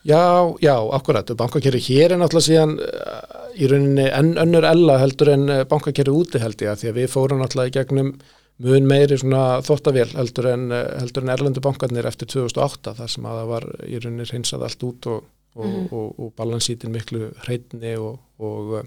Já, 0.07 0.23
já, 0.63 0.75
akkurat, 0.95 1.33
bankakerri 1.39 1.81
hér 1.83 2.15
er 2.15 2.21
náttúrulega 2.21 2.47
síðan 2.47 2.77
uh, 2.79 3.51
í 3.55 3.67
rauninni 3.71 4.07
enn 4.07 4.31
önnur 4.39 4.67
ella 4.67 4.95
heldur 5.03 5.31
en 5.35 5.51
bankakerri 5.67 6.15
úti 6.15 6.39
held 6.43 6.63
ég 6.63 6.71
að 6.71 6.81
því 6.85 6.91
að 6.91 6.97
við 7.01 7.11
fórum 7.11 7.43
náttúrulega 7.43 7.71
í 7.71 7.77
gegnum 7.81 8.15
mun 8.63 8.87
meiri 8.87 9.17
svona 9.17 9.61
þóttavél 9.65 10.11
heldur 10.13 10.49
en, 10.51 10.67
heldur 10.71 11.25
en 11.25 11.33
erlendu 11.33 11.63
bankarnir 11.63 12.05
eftir 12.05 12.29
2008 12.35 12.93
þar 12.99 13.09
sem 13.09 13.25
að 13.25 13.39
það 13.39 13.53
var 13.53 13.69
í 13.87 14.01
rauninni 14.01 14.27
hreinsað 14.29 14.67
allt 14.67 14.85
út 14.89 15.09
og, 15.09 15.23
og, 15.55 15.65
mm 15.65 15.73
-hmm. 15.73 15.87
og, 15.91 16.19
og 16.19 16.35
balansítin 16.37 16.93
miklu 16.93 17.31
hreitni 17.45 17.97
og 17.97 18.85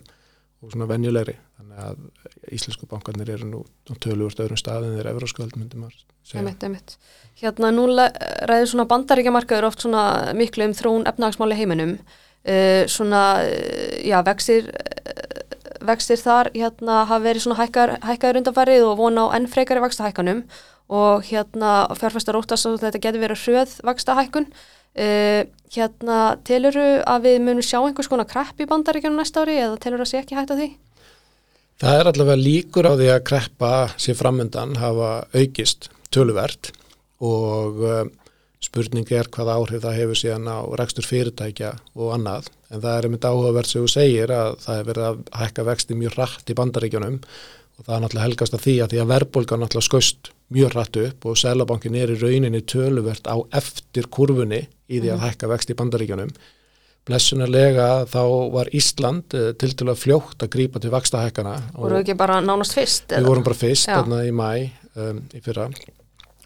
svona 0.66 0.88
venjulegri 0.90 1.36
þannig 1.56 1.78
að 1.82 2.52
íslensku 2.52 2.86
bankarnir 2.90 3.30
eru 3.30 3.48
nú 3.48 3.60
tölur 4.02 4.34
öðrum 4.34 4.58
staðin 4.60 4.96
þegar 4.96 5.10
euróskvöld 5.12 5.56
myndi 5.56 5.78
maður 5.80 5.98
segja. 6.22 6.42
Emitt, 6.42 6.62
emitt. 6.66 6.96
Hérna 7.40 7.70
nú 7.74 7.86
ræður 7.88 8.70
svona 8.70 8.88
bandaríkjamarkaður 8.90 9.68
oft 9.70 9.84
svona 9.84 10.32
miklu 10.36 10.68
um 10.68 10.74
þrún 10.76 11.06
efnagsmáli 11.08 11.58
heiminum 11.58 11.96
uh, 11.96 12.84
svona, 12.90 13.22
já, 14.04 14.18
vexir 14.26 14.70
vextir 15.88 16.20
þar 16.20 16.50
hérna 16.54 17.02
hafa 17.04 17.24
verið 17.24 17.46
svona 17.46 17.58
hækkar, 17.60 17.96
hækkaður 18.04 18.40
undanfarið 18.42 18.86
og 18.86 18.96
vona 19.00 19.26
á 19.30 19.34
enn 19.38 19.50
frekari 19.50 19.82
vakstahækkanum 19.84 20.42
og 20.86 21.26
hérna 21.26 21.74
fjárfæstar 21.98 22.38
óttast 22.38 22.68
að 22.68 22.82
þetta 22.84 23.02
getur 23.02 23.24
verið 23.24 23.44
hröð 23.44 23.76
vakstahækkun 23.88 24.48
uh, 24.48 25.42
hérna 25.74 26.18
teluru 26.46 26.88
að 27.02 27.28
við 27.28 27.38
munum 27.46 27.66
sjá 27.66 27.80
einhvers 27.80 28.10
konar 28.10 28.28
krepp 28.30 28.60
í 28.60 28.68
bandaríkjunum 28.70 29.20
næsta 29.20 29.42
ári 29.44 29.58
eða 29.60 29.80
teluru 29.82 30.06
að 30.06 30.12
sé 30.12 30.22
ekki 30.22 30.38
hægt 30.38 30.54
að 30.54 30.62
því? 30.62 30.68
Það 31.76 31.98
er 32.00 32.10
allavega 32.10 32.40
líkur 32.40 32.88
á 32.88 32.92
því 32.96 33.08
að 33.12 33.24
kreppa 33.28 33.72
sér 34.00 34.16
framöndan 34.16 34.78
hafa 34.80 35.10
aukist 35.36 35.90
töluvert. 36.14 36.70
Og 37.20 37.82
uh, 37.84 38.04
spurning 38.64 39.08
er 39.12 39.28
hvað 39.32 39.52
áhrif 39.52 39.82
það 39.84 39.98
hefur 40.00 40.20
síðan 40.20 40.48
á 40.48 40.58
rekstur 40.80 41.06
fyrirtækja 41.08 41.74
og 41.96 42.14
annað 42.16 42.48
en 42.70 42.82
það 42.82 42.96
er 42.96 43.08
einmitt 43.08 43.28
áhugavert 43.28 43.70
sem 43.70 43.84
þú 43.84 43.92
segir 43.92 44.32
að 44.34 44.56
það 44.64 44.80
hefur 44.80 44.90
verið 44.90 45.06
að 45.08 45.20
hækka 45.42 45.66
vexti 45.68 45.98
mjög 46.00 46.18
rætt 46.18 46.50
í 46.50 46.56
bandaríkjunum 46.60 47.20
og 47.76 47.84
það 47.84 47.94
er 47.96 48.02
náttúrulega 48.04 48.26
helgast 48.26 48.56
að 48.56 48.64
því 48.66 48.74
að 48.80 48.92
því 48.92 49.00
að 49.02 49.12
verðbólgan 49.12 49.62
náttúrulega 49.62 49.88
skust 49.90 50.32
mjög 50.56 50.76
rætt 50.76 51.00
upp 51.02 51.28
og 51.30 51.40
Sælabankin 51.40 51.98
er 51.98 52.12
í 52.14 52.18
rauninni 52.20 52.62
töluvert 52.66 53.30
á 53.30 53.36
eftir 53.58 54.10
kurfunni 54.12 54.62
í 54.64 55.00
því 55.00 55.10
að 55.10 55.18
mhm. 55.18 55.24
hækka 55.26 55.50
vexti 55.52 55.76
í 55.76 55.80
bandaríkjunum 55.80 56.32
blessunarlega 57.06 57.90
þá 58.10 58.22
var 58.54 58.70
Ísland 58.74 59.30
til 59.30 59.74
til 59.78 59.86
að 59.86 60.00
fljótt 60.00 60.42
að 60.42 60.50
grípa 60.56 60.82
til 60.82 60.90
vakstahækana. 60.90 61.54
Voru 61.76 62.00
ekki 62.00 62.16
bara 62.18 62.40
nánast 62.42 62.74
fyrst? 62.74 63.14
Við 63.14 63.28
vorum 63.30 63.46
bara 63.46 63.58
fyrst, 63.60 63.86
þarna 63.86 64.24
í 64.26 64.32
mæ 64.34 64.50
um, 64.98 65.22
í 65.30 65.42
fyrra 65.44 65.68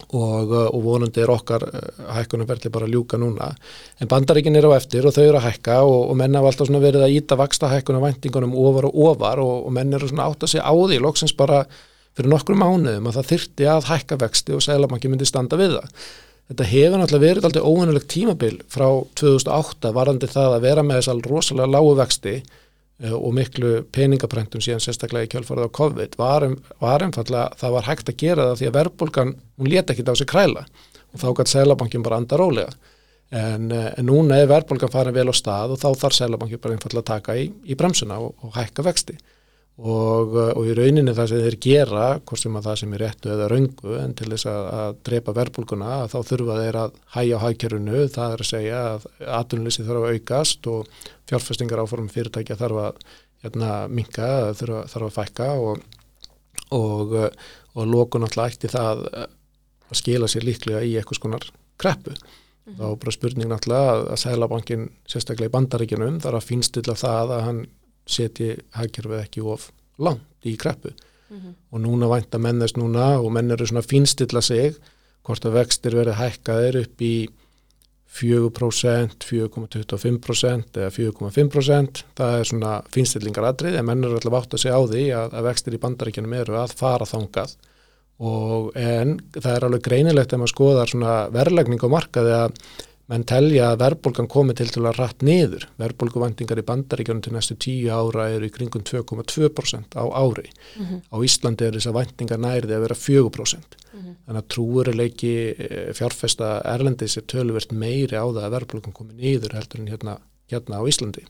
og, 0.08 0.52
uh, 0.52 0.66
og 0.70 0.82
vonandi 0.84 1.22
er 1.22 1.32
okkar 1.32 1.66
uh, 1.66 2.06
hækkunum 2.16 2.48
verðli 2.48 2.72
bara 2.72 2.88
ljúka 2.90 3.18
núna. 3.20 3.50
En 4.00 4.10
bandaríkin 4.10 4.56
er 4.58 4.68
á 4.68 4.76
eftir 4.76 5.06
og 5.06 5.14
þau 5.16 5.22
eru 5.24 5.40
að 5.40 5.46
hækka 5.48 5.80
og, 5.86 6.00
og 6.12 6.18
menn 6.20 6.38
hafa 6.38 6.52
alltaf 6.52 6.72
verið 6.72 7.04
að 7.06 7.16
íta 7.18 7.38
vaksta 7.40 7.70
hækkunum 7.72 8.06
væntingunum 8.06 8.56
ofar 8.56 8.88
og 8.90 8.98
ofar 9.10 9.44
og, 9.44 9.66
og 9.66 9.76
menn 9.76 9.92
eru 9.96 10.10
átt 10.10 10.46
að 10.46 10.54
segja 10.54 10.66
á 10.66 10.74
því 10.74 11.02
loksins 11.04 11.36
bara 11.36 11.64
fyrir 12.16 12.32
nokkru 12.32 12.56
mánuðum 12.58 13.06
að 13.06 13.20
það 13.20 13.30
þyrti 13.34 13.70
að 13.70 13.92
hækka 13.92 14.18
vexti 14.24 14.56
og 14.56 14.64
seglamanki 14.66 15.12
myndi 15.12 15.28
standa 15.28 15.60
við 15.60 15.76
það. 15.78 16.00
Þetta 16.50 16.66
hefur 16.66 16.98
náttúrulega 16.98 17.26
verið 17.28 17.44
alltaf 17.46 17.68
óhennilegt 17.68 18.08
tímabil 18.10 18.56
frá 18.66 18.88
2008 19.20 19.92
varandi 19.94 20.30
það 20.30 20.56
að 20.56 20.64
vera 20.66 20.82
með 20.82 20.98
þess 20.98 21.12
að 21.12 21.28
rosalega 21.30 21.70
lágu 21.76 21.92
vexti 22.00 22.40
Eh, 22.42 22.69
og 23.00 23.32
miklu 23.36 23.72
peningaprentum 23.94 24.60
síðan 24.60 24.82
sérstaklega 24.84 25.28
í 25.28 25.32
kjálfarið 25.32 25.70
á 25.72 25.76
COVID 25.78 26.16
var, 26.20 26.46
var 26.82 27.04
einfallega, 27.06 27.48
það 27.60 27.76
var 27.76 27.88
hægt 27.88 28.12
að 28.12 28.18
gera 28.20 28.48
það 28.50 28.60
því 28.60 28.68
að 28.68 28.78
verðbólgan, 28.78 29.34
hún 29.56 29.70
leta 29.72 29.94
ekki 29.94 30.04
á 30.04 30.14
sig 30.20 30.28
kræla. 30.30 30.66
Og 31.10 31.22
þá 31.22 31.28
gæti 31.38 31.54
Sælabankin 31.54 32.04
bara 32.06 32.20
anda 32.20 32.38
rólega. 32.38 32.74
En, 33.30 33.70
eh, 33.72 33.88
en 33.96 34.06
núna 34.06 34.40
er 34.42 34.50
verðbólgan 34.50 34.92
farin 34.92 35.14
vel 35.14 35.30
á 35.30 35.34
stað 35.34 35.76
og 35.76 35.80
þá 35.80 35.88
þarf 36.02 36.18
Sælabankin 36.18 36.60
bara 36.60 36.76
einfallega 36.76 37.04
að 37.04 37.10
taka 37.12 37.36
í, 37.38 37.48
í 37.64 37.76
bremsuna 37.78 38.18
og, 38.20 38.34
og 38.42 38.56
hækka 38.58 38.84
vexti 38.84 39.16
og, 39.80 40.34
eh, 40.36 40.50
og 40.58 40.66
í 40.68 40.74
rauninni 40.76 41.14
það 41.16 41.30
sem 41.30 41.42
þeir 41.44 41.56
gera, 41.64 42.06
hvort 42.20 42.42
sem 42.42 42.58
að 42.58 42.66
það 42.68 42.78
sem 42.80 42.94
er 42.96 43.02
réttu 43.04 43.32
eða 43.32 43.48
raungu 43.50 43.94
en 44.00 44.14
til 44.18 44.28
þess 44.32 44.48
að, 44.50 44.68
að 44.80 44.98
drepa 45.08 45.34
verðbólguna 45.38 45.94
þá 46.12 46.18
þurfa 46.30 46.58
þeir 46.60 46.78
að 46.82 46.98
hæja 47.16 47.40
á 47.40 47.44
hækjörunu, 47.44 48.02
það 48.16 48.34
er 48.34 48.44
að 48.44 48.50
segja 48.50 48.82
að 48.90 49.08
atvinnlýsi 49.40 49.86
þarf 49.88 50.04
að 50.04 50.18
aukast 50.18 50.70
og 50.74 51.00
fjárfestingar 51.30 51.84
áform 51.84 52.10
fyrirtækja 52.12 52.58
þarf 52.60 52.82
að 52.84 53.00
hérna, 53.44 53.72
minka, 53.88 54.28
þarf, 54.60 54.84
þarf 54.92 55.08
að 55.08 55.16
fækka 55.16 55.48
og, 55.64 55.88
og, 56.76 57.16
og 57.74 57.88
lókun 57.88 58.28
alltaf 58.28 58.52
ætti 58.52 58.70
það 58.72 59.06
að 59.14 59.98
skila 59.98 60.28
sér 60.30 60.46
líklega 60.46 60.84
í 60.86 60.94
eitthvað 61.00 61.18
skonar 61.18 61.50
kreppu. 61.80 62.12
-hmm. 62.70 62.78
Þá 62.78 62.84
er 62.90 62.96
bara 63.02 63.14
spurning 63.14 63.50
náttúrulega 63.50 63.92
að, 63.94 64.02
að 64.12 64.20
Sælabankin, 64.24 64.86
sérstaklega 65.08 65.50
í 65.50 65.54
bandaríkinum, 65.54 66.18
þarf 66.22 66.40
að 66.40 66.48
finstilla 66.48 66.96
það 66.98 67.34
að 67.36 67.44
hann 67.46 67.60
setji 68.10 68.56
hagkerfið 68.76 69.22
ekki 69.24 69.44
of 69.44 69.70
langt 69.98 70.46
í 70.46 70.56
kreppu. 70.56 70.92
Mm 71.30 71.36
-hmm. 71.36 71.52
og 71.70 71.80
núna 71.80 72.08
vænta 72.10 72.38
mennast 72.38 72.76
núna 72.76 73.20
og 73.22 73.32
menn 73.32 73.50
eru 73.50 73.66
svona 73.66 73.86
finstilla 73.86 74.40
sig 74.42 74.74
hvort 75.22 75.44
að 75.44 75.52
vextir 75.52 75.94
verið 75.94 76.18
hækkaðir 76.18 76.80
upp 76.82 77.02
í 77.02 77.28
4%, 78.10 79.22
4,25% 79.22 80.80
eða 80.82 80.90
4,5% 80.90 82.02
það 82.18 82.38
er 82.38 82.48
svona 82.48 82.72
finstillingar 82.90 83.46
aðrið 83.52 83.78
en 83.78 83.86
menn 83.86 84.02
eru 84.04 84.18
alltaf 84.18 84.38
átt 84.40 84.56
að 84.56 84.62
segja 84.64 84.80
á 84.80 84.82
því 84.82 85.04
að, 85.14 85.36
að 85.38 85.46
vextir 85.46 85.76
í 85.76 85.82
bandaríkjunum 85.84 86.34
eru 86.40 86.56
að 86.58 86.74
fara 86.80 87.06
þangað. 87.06 87.54
Og 88.20 88.74
en 88.76 89.14
það 89.36 89.52
er 89.54 89.66
alveg 89.68 89.84
greinilegt 89.86 90.34
ef 90.34 90.40
maður 90.42 90.54
skoðar 90.54 90.90
svona 90.90 91.14
verðlægning 91.32 91.80
á 91.86 91.88
markaði 91.94 92.34
að 92.36 92.58
menn 93.10 93.24
telja 93.26 93.72
að 93.72 93.80
verðbólgan 93.82 94.28
komi 94.30 94.54
til 94.54 94.68
til 94.70 94.84
að 94.86 95.00
rætt 95.00 95.24
niður. 95.26 95.66
Verðbólguvendingar 95.82 96.60
í 96.62 96.66
bandaríkjörnum 96.68 97.24
til 97.26 97.34
næstu 97.34 97.56
tíu 97.58 97.90
ára 97.90 98.28
eru 98.36 98.46
í 98.46 98.52
kringum 98.54 98.84
2,2% 98.86 99.98
á 99.98 100.04
ári. 100.14 100.46
Mm 100.78 100.86
-hmm. 100.86 101.00
Á 101.10 101.16
Íslandi 101.26 101.66
er 101.66 101.74
þess 101.74 101.90
að 101.90 101.98
vendingar 101.98 102.38
nærið 102.38 102.74
að 102.76 102.84
vera 102.86 102.94
4%. 102.94 103.76
Mm 103.92 104.00
-hmm. 104.00 104.14
Þannig 104.26 104.42
að 104.42 104.48
trúurileiki 104.54 105.34
eh, 105.58 105.92
fjárfesta 105.92 106.62
Erlendis 106.64 107.16
er 107.16 107.26
töluvert 107.26 107.72
meiri 107.72 108.14
á 108.14 108.26
það 108.30 108.44
að 108.44 108.54
verðbólgan 108.54 108.92
komi 108.92 109.14
niður 109.14 109.54
heldur 109.54 109.80
en 109.80 109.88
hérna, 109.88 110.18
hérna 110.50 110.78
á 110.78 110.82
Íslandi. 110.86 111.24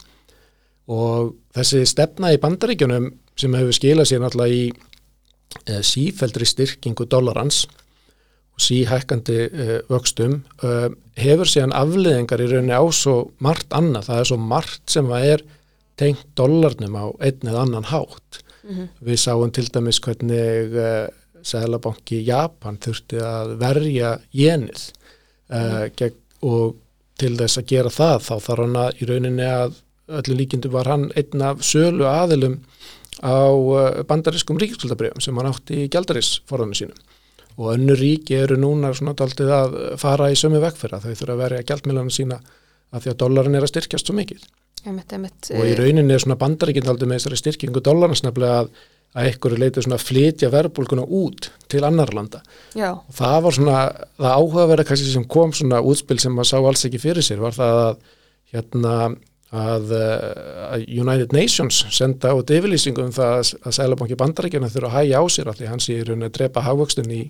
Og 0.87 1.35
þessi 1.55 1.85
stefna 1.85 2.33
í 2.33 2.37
bandaríkjörnum 2.37 3.11
sem 3.35 3.53
hefur 3.53 3.73
skilað 3.73 4.05
sér 4.05 4.21
náttúrulega 4.21 4.53
í 4.53 4.71
e, 5.65 5.81
sífældri 5.81 6.45
styrkingu 6.45 7.05
dollarans 7.05 7.67
síhækkandi 8.61 9.37
uh, 9.47 9.73
vöxtum 9.91 10.41
uh, 10.65 10.89
hefur 11.19 11.49
síðan 11.49 11.73
afliðingar 11.77 12.43
í 12.43 12.49
rauninni 12.51 12.77
á 12.77 12.85
svo 12.95 13.15
margt 13.43 13.73
annað, 13.75 14.07
það 14.09 14.21
er 14.21 14.29
svo 14.29 14.39
margt 14.53 14.93
sem 14.93 15.11
að 15.11 15.27
er 15.33 15.43
tengt 16.01 16.23
dollarnum 16.37 16.97
á 16.97 17.05
einn 17.21 17.51
eða 17.51 17.65
annan 17.65 17.89
hátt. 17.91 18.41
Mm 18.61 18.75
-hmm. 18.75 18.87
Við 19.07 19.17
sáum 19.19 19.51
til 19.51 19.67
dæmis 19.73 19.99
hvernig 19.99 20.73
uh, 20.73 20.85
eh, 20.85 21.07
Sælabanki 21.43 22.21
Japan 22.25 22.77
þurfti 22.77 23.17
að 23.17 23.57
verja 23.57 24.19
jenið 24.31 24.91
mm 25.49 25.89
-hmm. 25.97 26.11
og 26.41 26.75
til 27.17 27.37
þess 27.37 27.57
að 27.57 27.69
gera 27.69 27.89
það 27.89 28.17
þá 28.27 28.35
þarf 28.39 28.59
hann 28.59 28.75
að 28.75 29.01
í 29.01 29.05
rauninni 29.09 29.43
að 29.45 29.73
öllu 30.07 30.35
líkindu 30.35 30.69
var 30.69 30.87
hann 30.87 31.11
einn 31.15 31.41
af 31.41 31.63
sölu 31.63 32.05
aðilum 32.05 32.59
á 33.21 33.37
bandariskum 34.09 34.57
ríkiskuldabrjöfum 34.57 35.21
sem 35.21 35.37
hann 35.37 35.51
átti 35.51 35.83
í 35.83 35.89
gjaldarisforðanum 35.93 36.77
sínum 36.77 36.97
og 37.61 37.75
önnu 37.75 37.95
ríki 37.97 38.37
eru 38.41 38.57
núna 38.59 38.93
svona 38.97 39.13
daldið 39.17 39.51
að 39.55 39.75
fara 40.01 40.31
í 40.31 40.37
sömu 40.39 40.61
vegfyrra 40.63 41.01
þau 41.03 41.11
þurfa 41.11 41.35
að 41.35 41.43
verja 41.43 41.67
gældmilana 41.71 42.13
sína 42.13 42.39
að 42.91 43.05
því 43.05 43.11
að 43.13 43.19
dollarin 43.23 43.57
er 43.57 43.65
að 43.65 43.71
styrkjast 43.73 44.09
svo 44.09 44.15
mikið 44.17 44.47
einmitt, 44.87 45.13
einmitt, 45.13 45.51
og 45.53 45.67
í 45.67 45.75
rauninni 45.77 46.15
er 46.15 46.23
svona 46.23 46.39
bandaríkinn 46.41 46.87
daldið 46.87 47.11
með 47.11 47.21
þessari 47.21 47.41
styrkingu 47.41 47.83
dollarins 47.85 48.23
nefnilega 48.25 48.63
að, 48.63 48.71
að 49.13 49.27
einhverju 49.29 49.59
leitið 49.61 49.85
svona 49.85 49.99
flytja 50.01 50.51
verbulguna 50.53 51.05
út 51.05 51.51
til 51.71 51.83
annar 51.85 52.13
landa 52.17 52.41
Já. 52.73 52.95
og 52.95 53.13
það 53.17 53.37
var 53.45 53.57
svona, 53.57 53.81
það 54.17 54.37
áhugaverða 54.39 54.87
kannski 54.89 55.13
sem 55.13 55.27
kom 55.35 55.53
svona 55.55 55.83
útspil 55.85 56.17
sem 56.23 56.33
maður 56.33 56.51
sá 56.51 56.57
alls 56.59 56.87
ekki 56.89 57.03
fyrir 57.03 57.25
sér 57.25 57.43
var 57.43 57.57
það 57.57 57.83
að 57.83 58.01
hérna 58.55 58.95
að, 59.51 59.93
að 60.71 60.85
United 60.87 61.33
Nations 61.35 61.81
senda 61.91 62.33
út 62.37 62.51
yfirlýsingum 62.53 63.09
um 63.09 63.15
það 63.15 63.55
að 63.59 63.75
Sælabanki 63.77 64.19
bandaríkjana 64.19 64.71
þurfa 64.71 64.91
að 64.91 64.97
hægja 64.99 65.19
á 65.19 65.25
sér 65.35 65.51
allir 65.51 65.71
hans 65.73 65.89
í 65.91 65.97
rauninni 65.99 66.29
að 66.29 66.37
drepa 66.37 66.63
hafvöxtun 66.65 67.11
í, 67.11 67.25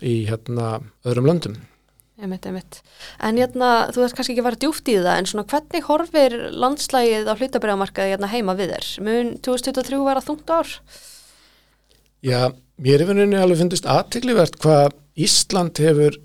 í 0.00 0.14
hérna 0.30 0.78
öðrum 1.04 1.28
löndum. 1.28 1.60
Einmitt, 2.20 2.44
einmitt. 2.44 2.80
En 3.24 3.38
hérna, 3.40 3.68
þú 3.94 4.02
veist 4.02 4.16
kannski 4.16 4.34
ekki 4.34 4.42
að 4.42 4.48
vera 4.50 4.60
djúft 4.60 4.88
í 4.92 4.96
það, 4.98 5.14
en 5.14 5.28
svona 5.30 5.46
hvernig 5.48 5.86
horfir 5.86 6.34
landslægið 6.52 7.30
á 7.32 7.34
hlutabriðamarkaði 7.38 8.12
hérna 8.12 8.28
heima 8.28 8.56
við 8.58 8.74
þér? 8.74 8.88
Mun 9.06 9.30
2023 9.46 10.00
vera 10.04 10.24
þungt 10.24 10.52
ár? 10.52 10.74
Já, 12.20 12.40
mér 12.84 13.00
er 13.00 13.08
finnunni 13.08 13.40
alveg 13.40 13.62
fundist 13.62 13.88
aðteglivert 13.88 14.60
hvað 14.60 14.98
Ísland 15.20 15.80
hefur, 15.80 16.18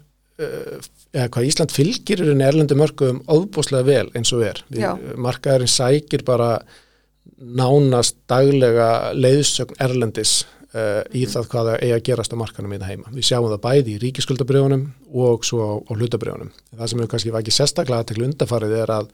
uh, 0.43 0.83
eða 1.15 1.29
hvað 1.33 1.47
Ísland 1.49 1.75
fylgir 1.75 2.23
í 2.23 2.33
erlendu 2.35 2.77
mörgum 2.79 3.21
óbúslega 3.25 3.87
vel 3.87 4.09
eins 4.17 4.33
og 4.35 4.43
er. 4.47 4.59
Við, 4.69 5.13
markaðurinn 5.21 5.71
sækir 5.71 6.25
bara 6.27 6.57
nánast 7.35 8.19
daglega 8.29 9.13
leiðsögn 9.15 9.79
erlendis 9.81 10.43
uh, 10.75 11.01
í 11.15 11.25
það 11.29 11.49
hvað 11.51 11.69
það 11.69 11.79
eigi 11.79 11.95
að 11.95 12.03
gerast 12.09 12.35
á 12.35 12.41
markanum 12.41 12.75
í 12.75 12.79
það 12.81 12.91
heima. 12.93 13.13
Við 13.15 13.27
sjáum 13.29 13.49
það 13.49 13.63
bæði 13.65 13.95
í 13.95 13.99
ríkiskuldabriðunum 14.03 14.85
og 15.25 15.47
svo 15.47 15.65
á, 15.65 15.73
á 15.81 15.91
hlutabriðunum. 15.95 16.53
Það 16.75 16.91
sem 16.91 17.01
hefur 17.01 17.11
kannski 17.13 17.33
ekki 17.41 17.55
sérstaklega 17.55 18.03
aðtekli 18.03 18.27
undarfarið 18.29 18.77
er 18.83 18.95
að 18.95 19.11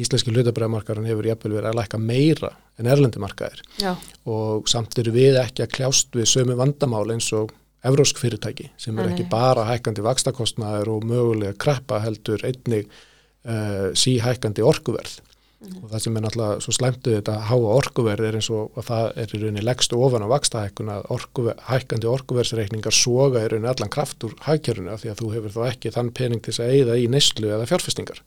íslenski 0.00 0.34
hlutabriðamarkarinn 0.34 1.08
hefur 1.08 1.30
jafnvel 1.30 1.54
verið 1.56 1.70
að 1.70 1.78
lækka 1.80 2.00
meira 2.02 2.52
en 2.76 2.90
erlendi 2.92 3.22
markaðir 3.22 3.62
Já, 3.80 3.94
og 4.28 4.68
samt 4.68 4.98
eru 5.00 5.14
við 5.14 5.38
ekki 5.40 5.64
að 5.64 5.72
kljást 5.78 6.16
við 6.16 6.28
sömu 6.28 6.56
vandamál 6.58 7.06
eins 7.14 7.30
og 7.36 7.54
evrósk 7.88 8.20
fyrirtæki 8.22 8.70
sem 8.80 8.96
er 8.98 9.06
Nei, 9.08 9.14
ekki 9.14 9.26
nei. 9.26 9.32
bara 9.32 9.66
hækkandi 9.70 10.04
vakstakostnaður 10.06 10.92
og 10.96 11.06
mögulega 11.08 11.56
kreppa 11.60 12.02
heldur 12.04 12.42
einnig 12.46 12.90
uh, 12.90 13.92
síhækkandi 13.96 14.64
orkuverð. 14.66 15.20
Og 15.66 15.88
það 15.88 16.02
sem 16.04 16.16
er 16.18 16.22
náttúrulega 16.22 16.62
svo 16.62 16.72
slæmtu 16.76 17.12
þetta 17.14 17.34
háa 17.48 17.70
orkuverð 17.72 18.26
er 18.28 18.36
eins 18.38 18.48
og 18.52 18.76
að 18.76 18.84
það 18.90 19.06
er 19.22 19.30
í 19.32 19.38
rauninni 19.40 19.62
leggstu 19.64 19.98
ofan 20.04 20.26
á 20.28 20.28
vakstahækkun 20.30 20.90
að 20.92 21.06
orkuver, 21.16 21.56
hækkandi 21.66 22.10
orkuverðsreikningar 22.12 22.94
soga 22.94 23.40
í 23.42 23.48
rauninni 23.50 23.70
allan 23.72 23.90
kraft 23.92 24.26
úr 24.28 24.34
hækjöruna 24.44 24.98
því 25.00 25.10
að 25.10 25.22
þú 25.22 25.30
hefur 25.32 25.54
þá 25.56 25.62
ekki 25.70 25.94
þann 25.96 26.12
pening 26.20 26.44
til 26.44 26.52
þess 26.52 26.62
að 26.66 26.74
eigða 26.76 26.98
í 27.00 27.08
neyslu 27.10 27.50
eða 27.56 27.70
fjárfestingar. 27.72 28.20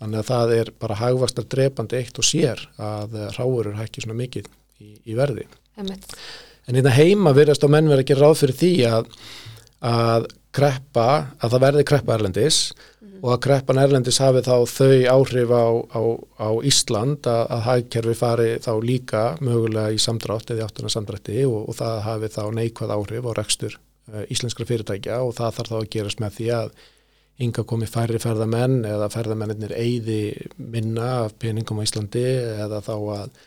Þannig 0.00 0.22
að 0.22 0.30
það 0.32 0.56
er 0.56 0.72
bara 0.86 0.98
hagvastar 1.02 1.48
drepandi 1.54 2.00
eitt 2.00 2.18
og 2.18 2.28
sér 2.32 2.64
að 2.80 3.20
eh, 3.20 3.28
ráurur 3.36 3.78
hækki 3.78 4.06
svona 4.06 4.18
mikið 4.24 4.50
í, 4.80 4.90
í 5.04 5.20
verði. 5.20 5.46
Einmitt. 5.76 6.16
En 6.64 6.78
hérna 6.78 6.94
heima 6.96 7.34
virðast 7.36 7.64
á 7.64 7.68
menn 7.68 7.90
verið 7.90 8.10
gera 8.12 8.28
ráð 8.28 8.40
fyrir 8.40 8.58
því 8.60 8.72
að, 8.88 9.08
að 9.84 10.28
kreppa, 10.54 11.08
að 11.42 11.54
það 11.54 11.64
verði 11.66 11.86
kreppa 11.90 12.16
erlendis 12.16 12.58
og 13.24 13.30
að 13.32 13.42
kreppan 13.46 13.80
erlendis 13.80 14.20
hafi 14.20 14.42
þá 14.44 14.56
þau 14.68 14.96
áhrif 15.14 15.52
á, 15.52 15.64
á, 15.96 16.02
á 16.44 16.48
Ísland 16.68 17.28
að, 17.30 17.42
að 17.56 17.62
hagkerfi 17.68 18.16
fari 18.18 18.48
þá 18.64 18.72
líka 18.84 19.22
mögulega 19.40 19.94
í 19.94 20.00
samdrátt 20.02 20.52
eða 20.52 20.60
í 20.60 20.66
áttuna 20.66 20.92
samdrætti 20.92 21.44
og, 21.48 21.70
og 21.70 21.78
það 21.78 22.02
hafi 22.04 22.30
þá 22.34 22.42
neikvað 22.58 22.94
áhrif 22.98 23.28
á 23.28 23.32
rekstur 23.40 23.78
uh, 23.78 24.26
íslenskra 24.28 24.68
fyrirtækja 24.68 25.22
og 25.24 25.32
það 25.38 25.56
þarf 25.58 25.72
þá 25.72 25.78
að 25.80 25.88
gerast 25.96 26.20
með 26.20 26.36
því 26.36 26.50
að 26.58 26.74
hinga 27.40 27.64
komi 27.66 27.88
færri 27.90 28.20
ferðamenn 28.22 28.84
eða 28.86 29.10
ferðamennir 29.10 29.72
eyði 29.74 30.20
minna 30.60 31.08
af 31.24 31.38
peningum 31.40 31.80
á 31.80 31.86
Íslandi 31.86 32.26
eða 32.66 32.82
þá 32.84 32.94
að 32.94 33.40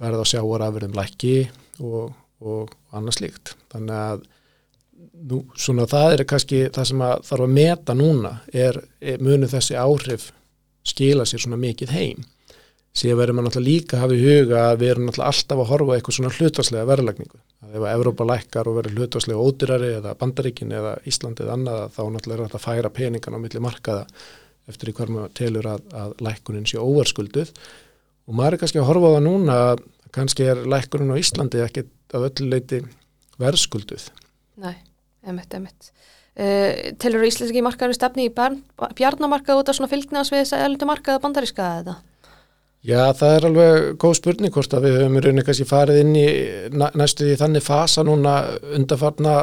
verða 0.00 0.22
á 0.22 0.30
sjáarafurðum 0.30 0.94
lækki 0.96 1.34
og, 1.82 2.14
og 2.42 2.72
annað 2.94 3.18
slíkt. 3.18 3.54
Þannig 3.72 4.00
að 4.00 4.24
nú, 5.30 5.40
svona 5.58 5.86
það 5.90 6.16
er 6.16 6.24
kannski 6.28 6.62
það 6.74 6.90
sem 6.90 7.04
að 7.06 7.26
þarf 7.28 7.46
að 7.46 7.56
meta 7.58 7.96
núna 7.98 8.36
er, 8.52 8.78
er 9.00 9.22
munu 9.24 9.48
þessi 9.50 9.76
áhrif 9.78 10.30
skila 10.84 11.26
sér 11.28 11.44
svona 11.44 11.60
mikið 11.60 11.94
heim. 11.94 12.24
Síðan 12.94 13.18
verður 13.18 13.36
maður 13.38 13.48
náttúrulega 13.48 13.70
líka 13.72 13.96
að 13.96 14.02
hafa 14.04 14.14
í 14.14 14.22
huga 14.22 14.58
að 14.68 14.76
við 14.82 14.90
erum 14.92 15.08
náttúrulega 15.08 15.30
alltaf 15.32 15.62
að 15.62 15.70
horfa 15.72 15.94
eitthvað 15.96 16.16
svona 16.18 16.34
hlutvarslega 16.36 16.88
verðlagningu. 16.90 17.40
Að 17.64 17.72
ef 17.74 17.86
að 17.86 17.94
Evrópa 17.96 18.26
lækkar 18.28 18.70
og 18.70 18.76
verður 18.78 19.00
hlutvarslega 19.00 19.46
ódýrari 19.48 19.88
eða 19.96 20.12
Bandaríkin 20.20 20.74
eða 20.78 20.92
Íslandi 21.10 21.42
eða 21.42 21.56
annað 21.56 21.80
þá 21.96 22.02
náttúrulega 22.04 22.36
er 22.36 22.44
þetta 22.44 22.60
að 22.60 22.66
færa 22.68 22.92
peningan 22.94 23.34
á 23.34 23.42
milli 23.42 23.64
markaða 23.64 24.04
eftir 24.70 24.92
í 24.92 24.94
hver 24.96 25.10
maður 25.12 25.34
telur 25.40 25.68
að, 25.72 25.82
að 25.90 26.14
lækkunin 26.24 26.68
sé 26.70 26.78
óverskulduð 26.78 27.50
og 28.24 28.38
maður 28.38 28.56
er 28.56 28.62
kannski 28.62 28.80
að 28.80 28.88
horfa 28.92 29.10
á 29.10 29.14
það 29.16 29.26
núna 29.26 29.58
að 29.72 29.84
kannski 30.14 30.46
er 30.48 30.62
lækkunin 30.70 31.12
á 31.14 31.20
Íslandi 31.20 31.62
ekkit 31.64 31.90
af 32.14 32.28
öllu 32.30 32.48
leiti 32.52 32.80
verðskulduð. 33.42 34.08
Nei, 34.62 34.76
einmitt, 35.26 35.54
einmitt. 35.54 35.90
Uh, 36.34 36.94
Telur 36.98 37.22
íslenski 37.26 37.62
markaðinu 37.62 37.94
stefni 37.94 38.26
í 38.26 38.32
bjarnamarkað 38.34 39.60
út 39.60 39.70
af 39.70 39.78
svona 39.78 39.90
fylgnas 39.90 40.32
við 40.34 40.42
þess 40.42 40.56
að 40.56 40.66
eldu 40.68 40.88
markaða 40.90 41.22
bandaríska 41.22 41.68
eða? 41.82 41.94
Já, 42.84 43.00
það 43.16 43.34
er 43.34 43.46
alveg 43.48 43.84
góð 44.02 44.16
spurning 44.18 44.52
hvort 44.52 44.74
að 44.76 44.84
við 44.84 44.96
höfum 44.98 45.14
í 45.16 45.20
rauninni 45.24 45.44
kannski 45.46 45.64
farið 45.68 46.00
inn 46.02 46.16
í 46.20 46.24
næ- 46.74 46.90
næstu 47.00 47.30
í 47.30 47.36
þannig 47.40 47.64
fasa 47.64 48.02
núna 48.04 48.34
undarfarna 48.76 49.36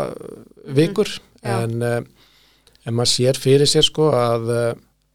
vikur 0.77 1.09
já. 1.09 1.55
en 1.63 1.79
uh, 1.81 2.01
en 2.85 2.97
maður 2.97 3.13
sér 3.15 3.39
fyrir 3.41 3.69
sér 3.69 3.87
sko 3.87 4.11
að 4.13 4.51
uh, 4.51 4.67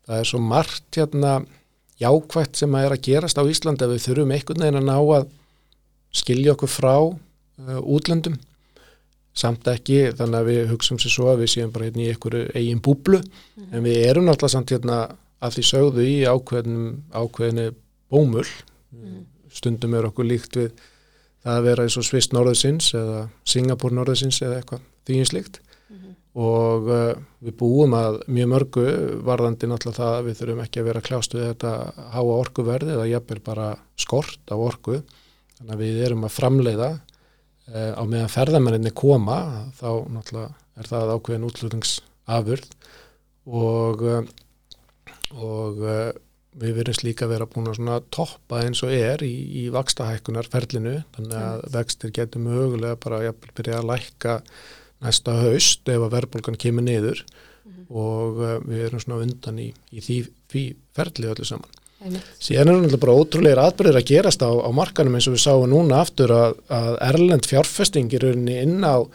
það 0.09 0.23
er 0.23 0.31
svo 0.33 0.41
margt 0.43 0.99
hérna 0.99 1.37
jákvætt 2.03 2.59
sem 2.59 2.75
að 2.77 2.89
er 2.89 2.97
að 2.97 3.05
gerast 3.07 3.39
á 3.39 3.45
Íslandi 3.47 3.87
að 3.87 3.95
við 3.95 4.05
þurfum 4.09 4.35
einhvern 4.37 4.65
veginn 4.65 4.81
að 4.81 4.89
ná 4.89 4.97
að 4.97 5.29
skilja 6.15 6.55
okkur 6.55 6.71
frá 6.71 6.95
uh, 7.03 7.81
útlöndum. 7.83 8.39
Samt 9.37 9.69
ekki 9.69 10.13
þannig 10.17 10.39
að 10.39 10.49
við 10.49 10.61
hugsum 10.71 10.99
sér 11.03 11.13
svo 11.13 11.29
að 11.29 11.43
við 11.45 11.53
séum 11.53 11.73
bara 11.75 11.91
hérna 11.91 12.07
í 12.07 12.11
einhverju 12.13 12.45
eigin 12.57 12.81
búblu. 12.81 13.21
En 13.69 13.85
við 13.85 14.07
erum 14.07 14.25
náttúrulega 14.25 14.55
samt 14.55 14.73
hérna 14.73 15.01
að 15.45 15.59
því 15.59 15.65
sögðu 15.71 16.07
í 16.09 16.17
ákveðnum 16.25 16.87
ákveðinu 17.13 17.67
bómul. 18.09 18.47
Stundum 19.53 19.95
er 19.97 20.09
okkur 20.09 20.29
líkt 20.29 20.57
við 20.57 20.71
það 21.45 21.59
að 21.59 21.69
vera 21.69 21.85
eins 21.87 21.97
og 22.01 22.07
Sviss 22.09 22.33
norðusins 22.33 22.89
eða 22.97 23.21
Singapur 23.47 23.95
norðusins 23.95 24.41
eða 24.43 24.61
eitthvað 24.61 24.89
því 25.07 25.21
eins 25.21 25.33
líkt. 25.37 25.61
Og 26.37 26.89
uh, 26.93 27.13
við 27.41 27.55
búum 27.57 27.95
að 27.97 28.19
mjög 28.29 28.49
mörgu 28.53 28.87
varðandi 29.25 29.69
náttúrulega 29.71 30.01
það 30.03 30.17
að 30.17 30.27
við 30.27 30.41
þurfum 30.41 30.65
ekki 30.65 30.81
að 30.81 30.89
vera 30.91 31.01
að 31.01 31.07
kljást 31.07 31.37
við 31.37 31.47
þetta 31.47 31.71
háa 32.13 32.25
orkuverði 32.25 32.93
eða 32.93 33.07
jafnvel 33.09 33.41
bara 33.47 33.69
skort 33.97 34.53
á 34.53 34.57
orku 34.57 34.99
þannig 35.59 35.75
að 35.75 35.83
við 35.85 36.03
erum 36.07 36.27
að 36.29 36.37
framleiða 36.37 36.91
uh, 36.97 37.93
á 37.97 38.03
meðan 38.05 38.33
ferðamenninni 38.33 38.95
koma 38.97 39.39
þá 39.79 39.89
náttúrulega 40.13 40.53
er 40.77 40.91
það 40.91 41.15
ákveðin 41.17 41.49
útlutningsafurð 41.49 42.71
og 43.47 44.07
uh, 44.07 44.23
og 45.35 45.83
uh, 45.83 46.13
við 46.57 46.79
verðum 46.79 47.05
líka 47.05 47.27
að 47.27 47.33
vera 47.35 47.49
búin 47.51 47.69
að 47.69 48.07
toppa 48.15 48.63
eins 48.65 48.81
og 48.87 48.95
er 48.95 49.23
í, 49.27 49.35
í 49.61 49.67
vakstahækkunar 49.75 50.49
ferlinu 50.49 51.01
þannig 51.17 51.37
að 51.41 51.65
vextir 51.75 52.15
getur 52.17 52.45
mögulega 52.45 52.97
bara 53.03 53.25
jafnvel 53.27 53.57
byrja 53.59 53.81
að 53.81 53.89
lækka 53.91 54.37
næsta 55.05 55.35
haust 55.43 55.91
ef 55.93 56.01
að 56.07 56.15
verðbólgan 56.15 56.61
kemur 56.61 56.87
niður. 56.87 57.25
Og 57.87 58.41
uh, 58.41 58.57
við 58.67 58.87
erum 58.89 59.03
svona 59.03 59.23
undan 59.27 59.61
í, 59.63 59.69
í 59.95 60.03
því, 60.03 60.21
því 60.51 60.65
ferli 60.97 61.29
öllu 61.31 61.47
saman. 61.47 61.83
Síðan 61.97 62.69
er 62.69 62.75
náttúrulega 62.77 63.01
bara 63.01 63.17
ótrúleir 63.17 63.61
atbyrðir 63.63 63.97
að 64.03 64.11
gerast 64.11 64.43
á, 64.45 64.53
á 64.53 64.71
markanum 64.77 65.17
eins 65.17 65.29
og 65.31 65.37
við 65.37 65.47
sáum 65.47 65.71
núna 65.73 66.03
aftur 66.05 66.35
að, 66.35 66.59
að 66.69 66.93
erlend 67.09 67.49
fjárfesting 67.49 68.13
er 68.19 68.27
inn 68.35 68.85
á 68.85 69.09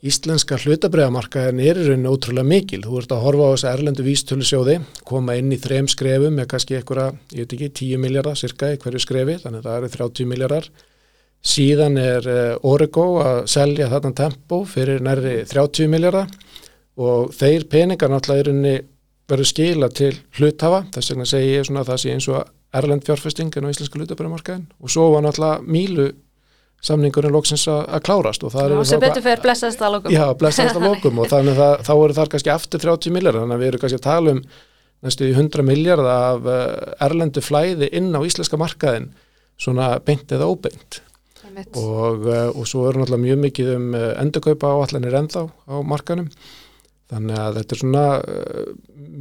íslenska 0.00 0.56
hlutabræðamarkaðin 0.60 1.60
er 1.64 1.80
í 1.80 1.86
rauninni 1.88 2.12
ótrúlega 2.12 2.48
mikil. 2.48 2.80
Þú 2.84 3.00
ert 3.00 3.10
að 3.12 3.24
horfa 3.24 3.48
á 3.48 3.52
þessa 3.54 3.72
erlendu 3.76 4.04
vístölu 4.04 4.46
sjóði, 4.48 4.76
koma 5.08 5.36
inn 5.40 5.52
í 5.52 5.58
þrem 5.60 5.88
skrefum 5.92 6.36
með 6.36 6.48
kannski 6.52 6.78
einhverja, 6.78 7.10
ég 7.34 7.44
veit 7.44 7.56
ekki, 7.56 7.72
10 7.80 8.04
miljardar 8.04 8.40
cirka 8.40 8.70
í 8.72 8.78
hverju 8.80 9.02
skrefi, 9.04 9.36
þannig 9.42 9.60
að 9.60 9.68
það 9.68 9.80
eru 9.80 9.92
30 9.96 10.30
miljardar. 10.30 10.70
Síðan 11.40 11.96
er 12.00 12.28
uh, 12.28 12.68
Origo 12.68 13.06
að 13.24 13.42
selja 13.48 13.88
þarna 13.92 14.12
tempo 14.16 14.62
fyrir 14.68 15.04
nærri 15.04 15.36
30 15.48 15.92
miljardar 15.92 16.32
og 17.00 17.32
þeir 17.36 17.64
peningar 17.72 18.12
náttúrulega 18.12 18.44
í 18.44 18.48
rauninni 18.50 18.74
verður 19.30 19.50
skila 19.50 19.90
til 19.94 20.14
hluthafa, 20.38 20.84
þess 20.94 21.12
vegna 21.12 21.28
segi 21.28 21.52
ég 21.54 21.68
svona 21.68 21.84
að 21.84 21.92
það 21.92 22.02
sé 22.02 22.16
eins 22.16 22.28
og 22.30 22.40
erlend 22.80 23.06
fjárfesting 23.06 23.54
en 23.58 23.66
á 23.66 23.72
íslenska 23.72 23.98
hlutabræðamarkaðin 23.98 24.66
og 24.78 24.92
svo 24.92 25.08
var 25.14 25.24
náttúrulega 25.26 25.64
mílu 25.66 26.10
samningurinn 26.84 27.34
loksins 27.34 27.66
að 27.68 28.00
klárast 28.06 28.44
og 28.46 28.54
það 28.54 28.70
eru 28.70 28.84
sem 28.88 29.02
betur 29.02 29.24
fyrir 29.24 29.42
blessaðist 29.44 29.82
að 29.84 29.96
lókum. 29.96 30.14
Já, 30.14 30.24
blessast 30.40 30.78
að 30.78 30.86
lokum 30.88 31.20
og 31.20 31.28
þannig 31.32 31.60
að 31.60 31.74
þá 31.88 31.92
eru 31.96 32.16
þar 32.16 32.32
kannski 32.34 32.52
aftur 32.54 32.84
30 32.86 33.16
miljardar, 33.16 33.42
þannig 33.44 33.58
að 33.58 33.62
við 33.64 33.70
erum 33.72 33.82
kannski 33.82 34.00
að 34.00 34.06
tala 34.06 34.34
um 34.36 34.40
næstu 35.04 35.28
í 35.28 35.34
100 35.34 35.66
miljardar 35.66 36.10
af 36.14 36.48
uh, 36.48 36.64
erlendu 37.08 37.44
flæði 37.44 37.90
inn 38.00 38.10
á 38.16 38.20
íslenska 38.24 38.60
markaðin 38.60 39.10
svona 39.60 39.92
beint 40.04 40.32
eða 40.32 40.48
óbeint. 40.48 41.02
Og, 41.50 42.24
uh, 42.24 42.48
og 42.54 42.64
svo 42.68 42.86
eru 42.88 43.02
náttúrulega 43.02 43.24
mjög 43.26 43.40
mikið 43.44 43.70
um 43.74 43.86
uh, 43.98 44.08
endurkaupa 44.22 44.72
áallanir 44.78 45.16
ennþá 45.20 45.44
á 45.50 45.74
markanum 45.84 46.30
þannig 47.10 47.42
að 47.42 47.58
þetta 47.58 47.76
er 47.76 47.82
svona 47.82 48.04
uh, 48.20 48.70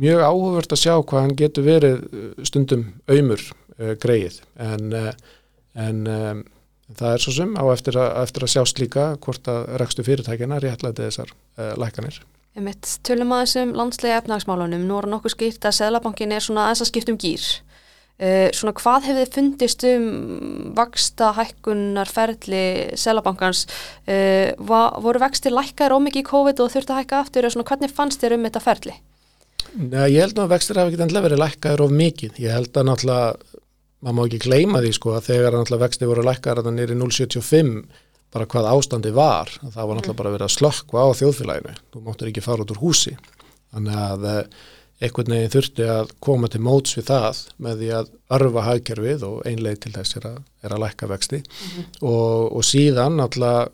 mjög 0.06 0.24
áhugavert 0.24 0.76
að 0.76 0.82
sjá 0.84 0.94
hvað 1.00 1.26
hann 1.26 1.36
getur 1.42 1.68
verið 1.68 2.00
uh, 2.06 2.32
stundum 2.48 2.88
auðmur 3.10 3.46
uh, 3.50 3.94
greið 4.02 4.42
en, 4.62 4.90
en 5.80 6.02
það 6.90 7.14
er 7.14 7.24
svo 7.24 7.36
sem 7.36 7.54
á 7.58 7.64
eftir 7.74 8.00
að, 8.00 8.10
eftir 8.24 8.46
að 8.46 8.54
sjást 8.56 8.82
líka 8.82 9.08
hvort 9.24 9.50
að 9.52 9.72
rekstu 9.82 10.06
fyrirtækina 10.06 10.60
réttlæti 10.64 11.06
þessar 11.06 11.34
lækanir. 11.80 12.20
Einmitt. 12.58 12.88
Tölum 13.06 13.32
aðeins 13.36 13.56
um 13.62 13.74
landslega 13.78 14.20
efnagsmálunum. 14.24 14.82
Nú 14.90 14.98
er 14.98 15.08
nokkuð 15.12 15.36
skipt 15.36 15.68
að 15.70 15.78
Seðlabankin 15.78 16.34
er 16.34 16.44
svona 16.44 16.66
aðeins 16.66 16.82
að 16.84 16.90
skipta 16.90 17.14
um 17.14 17.20
gýr. 17.22 17.46
Uh, 18.20 18.50
svona 18.52 18.74
hvað 18.76 19.06
hefði 19.08 19.28
fundist 19.32 19.84
um 19.88 20.08
vaksta 20.76 21.30
hækkunar 21.38 22.10
ferli 22.12 22.64
Seðlabankans? 23.00 23.62
Uh, 24.04 24.52
va, 24.60 24.90
voru 25.00 25.22
vextir 25.24 25.56
lækkaðir 25.56 25.96
ómikið 25.96 26.26
í 26.26 26.28
COVID 26.28 26.60
og 26.66 26.74
þurfti 26.74 26.96
að 26.96 27.00
hækka 27.04 27.22
aftur 27.24 27.48
og 27.48 27.56
svona 27.56 27.70
hvernig 27.70 27.94
fannst 27.96 28.20
þér 28.20 28.36
um 28.36 28.50
þetta 28.50 28.64
ferli? 28.66 28.98
Nei, 29.78 30.10
ég 30.16 30.26
held 30.26 30.42
að 30.42 30.52
vextir 30.56 30.82
hafa 30.82 30.92
ekki 30.92 31.02
endilega 31.06 31.28
verið 31.30 31.42
lækkaður 31.44 31.86
of 31.86 31.96
mikið. 31.96 32.38
Ég 32.44 32.56
held 32.58 32.76
að 32.76 32.88
náttúrulega, 32.90 33.60
maður 34.04 34.18
má 34.18 34.22
ekki 34.26 34.42
gleyma 34.46 34.82
því 34.84 34.92
sko 34.98 35.16
að 35.16 35.28
þegar 35.30 35.58
náttúrulega 35.58 35.86
vextir 35.86 36.10
voru 36.10 36.26
lækkaður 36.26 36.62
að 36.62 36.70
það 36.70 36.78
nýri 36.80 36.98
0,75 37.00 37.76
bara 38.34 38.50
hvað 38.50 38.70
ástandi 38.74 39.14
var, 39.16 39.52
það 39.62 39.80
var 39.80 39.98
náttúrulega 39.98 40.20
bara 40.20 40.34
verið 40.36 40.48
að 40.50 40.56
slökkva 40.56 41.06
á 41.06 41.10
þjóðfélaginu. 41.22 41.78
Þú 41.94 42.02
máttur 42.06 42.30
ekki 42.30 42.44
fara 42.46 42.66
út 42.66 42.74
úr 42.76 42.82
húsi. 42.84 43.16
Þannig 43.74 44.02
að 44.04 44.28
eh, 44.30 44.68
einhvern 45.00 45.32
veginn 45.36 45.54
þurfti 45.54 45.86
að 45.90 46.10
koma 46.24 46.50
til 46.52 46.62
móts 46.66 46.98
við 46.98 47.06
það 47.10 47.44
með 47.64 47.84
því 47.84 47.92
að 48.00 48.10
örfa 48.38 48.64
hagkerfið 48.68 49.28
og 49.30 49.38
einlega 49.48 49.84
til 49.86 49.94
þess 49.96 50.18
er 50.20 50.26
að, 50.34 50.40
er 50.64 50.76
að 50.76 50.82
lækka 50.86 51.08
vexti 51.14 51.40
Mhm. 51.44 51.86
og, 52.02 52.58
og 52.60 52.66
síðan 52.68 53.16
náttúrulega 53.20 53.70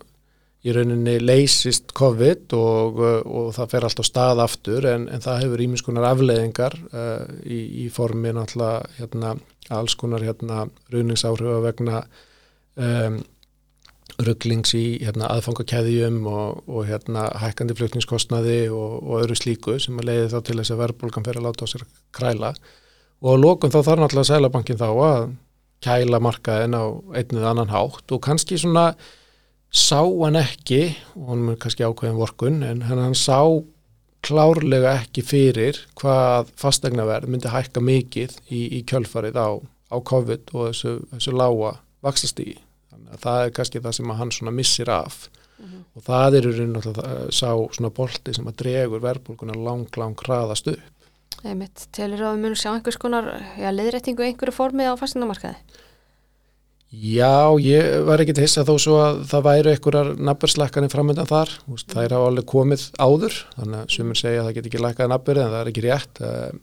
í 0.66 0.72
rauninni 0.74 1.16
leysist 1.22 1.92
COVID 1.94 2.54
og, 2.58 2.96
og 3.26 3.50
það 3.54 3.68
fer 3.70 3.84
alltaf 3.86 4.06
stað 4.08 4.40
aftur 4.42 4.86
en, 4.90 5.04
en 5.08 5.22
það 5.22 5.42
hefur 5.44 5.62
íminskunar 5.62 6.08
afleðingar 6.08 6.74
uh, 6.90 7.22
í, 7.46 7.84
í 7.84 7.88
formi 7.94 8.32
náttúrulega 8.34 8.88
hérna, 8.98 9.36
alls 9.70 9.94
konar 9.98 10.24
hérna, 10.26 10.64
ruðningsáhrifa 10.90 11.60
vegna 11.68 12.00
um, 12.74 13.20
rugglings 14.22 14.72
í 14.76 14.84
hérna, 15.02 15.28
aðfangakæðjum 15.34 16.22
og, 16.30 16.62
og 16.68 16.86
hérna, 16.88 17.26
hækkandi 17.42 17.76
flutningskostnaði 17.76 18.60
og, 18.72 18.98
og 19.02 19.22
öðru 19.22 19.36
slíku 19.38 19.76
sem 19.82 19.98
að 20.00 20.10
leiði 20.10 20.30
þá 20.32 20.38
til 20.46 20.58
þess 20.60 20.74
að 20.74 20.82
verðbólgan 20.84 21.26
fer 21.26 21.40
að 21.40 21.48
láta 21.48 21.68
á 21.68 21.72
sér 21.72 21.84
kræla 22.16 22.54
og 23.20 23.30
að 23.34 23.42
lókun 23.44 23.74
þá 23.74 23.78
þarf 23.80 24.02
náttúrulega 24.02 24.30
Sælabankin 24.30 24.80
þá 24.80 24.88
að 24.88 25.20
kæla 25.84 26.20
markaðin 26.24 26.76
á 26.76 26.84
einnið 27.20 27.46
annan 27.50 27.72
hátt 27.72 28.12
og 28.16 28.22
kannski 28.24 28.58
svona 28.60 28.90
sá 29.68 30.00
hann 30.00 30.38
ekki 30.40 30.82
og 31.14 31.32
hann 31.32 31.48
er 31.52 31.58
kannski 31.60 31.84
ákveðin 31.84 32.20
vorkun 32.20 32.62
en 32.64 32.84
hann, 32.88 33.14
sá 33.14 33.40
klárlega 34.26 34.96
ekki 35.02 35.22
fyrir 35.22 35.78
hvað 36.00 36.48
fastegnaverð 36.58 37.30
myndi 37.30 37.52
hækka 37.52 37.82
mikið 37.84 38.38
í, 38.48 38.80
í 38.80 38.84
kjölfarið 38.88 39.36
á, 39.38 39.48
á 39.92 39.96
COVID 40.00 40.54
og 40.56 40.70
þessu, 40.70 40.96
þessu 41.12 41.36
lága 41.36 41.76
vaxastígi. 42.02 42.56
Þannig 42.96 43.16
að 43.16 43.24
það 43.28 43.44
er 43.44 43.56
kannski 43.60 43.84
það 43.84 43.98
sem 44.00 44.14
hann 44.20 44.34
svona 44.34 44.56
missir 44.56 44.92
af 44.92 45.26
og 45.96 46.04
það 46.04 46.36
er 46.38 46.48
í 46.50 46.52
raun 46.58 46.76
og 46.76 46.84
það 46.84 47.00
sá 47.32 47.48
svona 47.76 47.92
bolti 47.96 48.34
sem 48.36 48.48
að 48.50 48.58
dregur 48.60 49.02
verðbólkuna 49.04 49.56
lang, 49.56 49.88
lang 49.96 50.26
hraðast 50.26 50.68
upp. 50.74 50.92
Einmitt, 51.46 51.86
telur 51.94 52.22
að 52.24 52.36
við 52.36 52.44
munum 52.44 52.58
sjá 52.58 52.70
einhvers 52.72 52.98
konar 53.00 53.28
já, 53.60 53.68
liðrættingu 53.72 54.24
í 54.24 54.30
einhverju 54.30 54.54
formi 54.56 54.88
á 54.88 54.92
fastinamarkaði? 54.98 55.82
Já, 56.96 57.52
ég 57.60 58.06
var 58.06 58.22
ekkit 58.22 58.40
hissa 58.40 58.64
þó 58.64 58.76
svo 58.80 58.96
að 59.02 59.22
það 59.28 59.46
væri 59.48 59.72
einhverjar 59.74 60.10
nabberslækkanir 60.28 60.92
framöndan 60.92 61.28
þar, 61.28 61.52
Þú 61.64 61.74
veist, 61.74 61.92
þær 61.92 62.14
hafa 62.16 62.28
alveg 62.30 62.46
komið 62.52 62.84
áður, 62.96 63.38
þannig 63.56 63.80
að 63.80 63.94
sumir 63.96 64.20
segja 64.20 64.42
að 64.42 64.48
það 64.48 64.56
get 64.56 64.68
ekki 64.70 64.82
lækkað 64.84 65.10
nabberi 65.12 65.42
en 65.42 65.52
það 65.52 65.60
er 65.60 65.70
ekki 65.72 65.84
rétt 65.84 66.22
um, 66.28 66.60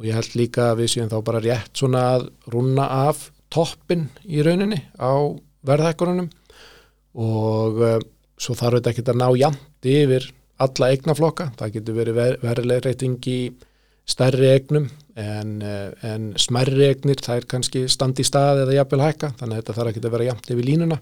og 0.00 0.08
ég 0.08 0.18
held 0.18 0.36
líka 0.40 0.66
að 0.70 0.82
við 0.82 0.92
séum 0.94 1.12
þá 1.12 1.16
bara 1.30 1.44
rétt 1.44 1.80
svona 1.80 2.02
að 2.16 2.26
rúna 2.52 2.88
af 3.08 3.22
toppin 3.52 4.08
í 4.26 4.42
rauninni 4.44 4.82
á 5.00 5.12
verðhækkurunum 5.66 6.28
og 7.20 7.82
um, 7.84 8.06
svo 8.40 8.56
þarf 8.56 8.80
þetta 8.80 8.92
ekki 8.94 9.06
að 9.08 9.20
ná 9.20 9.28
jæmt 9.36 9.90
yfir 9.90 10.30
alla 10.60 10.90
eignaflokka, 10.92 11.50
það 11.56 11.74
getur 11.76 11.96
verið 11.96 12.16
ver 12.18 12.38
verileg 12.44 12.84
reyting 12.84 13.28
í 13.32 13.40
stærri 14.10 14.50
eignum 14.50 14.88
en, 15.20 15.60
eh, 15.62 15.90
en 16.06 16.30
smerri 16.40 16.88
eignir 16.90 17.20
það 17.22 17.40
er 17.40 17.48
kannski 17.54 17.82
standi 17.92 18.24
í 18.24 18.28
stað 18.28 18.64
eða 18.64 18.76
jafnvel 18.78 19.02
hækka 19.04 19.32
þannig 19.38 19.56
að 19.56 19.60
þetta 19.60 19.76
þarf 19.78 19.92
ekki 19.92 20.02
að 20.04 20.14
vera 20.16 20.28
jafnt 20.30 20.50
yfir 20.54 20.68
línuna 20.68 20.98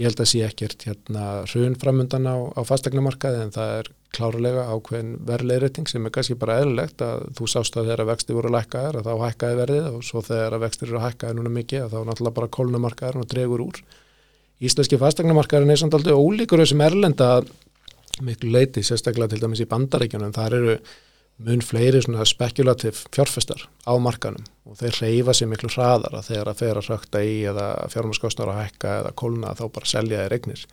ég 0.00 0.08
held 0.08 0.22
að 0.22 0.30
sé 0.30 0.44
ekkert 0.46 0.86
hérna 0.88 1.24
hrun 1.50 1.74
framundan 1.80 2.28
á, 2.28 2.36
á 2.56 2.60
fastegnamarkaði 2.64 3.42
en 3.44 3.52
það 3.54 3.74
er 3.80 3.90
klárlega 4.12 4.64
ákveðin 4.72 5.12
verðleirreiting 5.28 5.88
sem 5.88 6.06
er 6.06 6.12
kannski 6.12 6.36
bara 6.40 6.58
eðlilegt 6.62 7.02
að 7.04 7.26
þú 7.38 7.48
sást 7.48 7.76
að 7.76 7.90
þegar 7.90 8.08
vexti 8.10 8.36
voru 8.36 8.52
lækkaðar 8.52 9.00
að 9.00 9.08
þá 9.08 9.24
hækkaði 9.26 9.58
verðið 9.60 9.88
og 9.90 10.06
svo 10.08 10.22
þegar 10.26 10.58
vextir 10.64 10.90
eru 10.90 11.02
hækkaði 11.02 11.38
núna 11.38 11.52
mikið 11.56 11.84
að 11.86 11.94
þá 11.94 11.98
náttúrulega 12.08 12.38
bara 12.38 12.52
kólnumarkaðar 12.56 13.20
og 13.22 13.28
dregur 13.32 13.64
úr. 13.66 13.80
Íslenski 14.62 15.00
fastegnamarkaðar 15.00 15.72
er 15.74 15.80
samt 15.80 15.96
aldrei 15.96 16.16
ólíkur 16.16 16.62
þessum 16.62 16.84
erlenda 16.84 17.30
miklu 18.22 18.52
leiti, 18.52 18.84
sérstaklega 18.84 19.32
til 19.32 19.40
dæmis 19.42 19.64
í 19.64 19.68
bandaríkjunum. 19.70 20.34
Þar 20.36 20.58
eru 20.58 20.76
mun 21.42 21.62
fleiri 21.64 22.02
svona 22.02 22.24
spekulativ 22.28 23.04
fjárfestar 23.14 23.64
á 23.88 23.92
markanum 23.98 24.44
og 24.68 24.78
þeir 24.78 24.98
reyfa 25.02 25.34
sér 25.34 25.50
miklu 25.50 25.70
hraðar 25.72 26.14
að 26.18 26.28
þegar 26.30 26.50
að 26.52 26.60
þeir 26.60 26.80
að 26.80 26.88
rökta 26.90 27.22
í 27.24 27.34
eða 27.50 27.66
fjármaskostnar 27.92 28.52
að 28.52 28.60
hækka 28.60 28.94
eða 29.00 29.14
kólna 29.22 29.54
þá 29.58 29.64
bara 29.74 29.90
selja 29.90 30.22
þeir 30.22 30.36
eignir. 30.38 30.64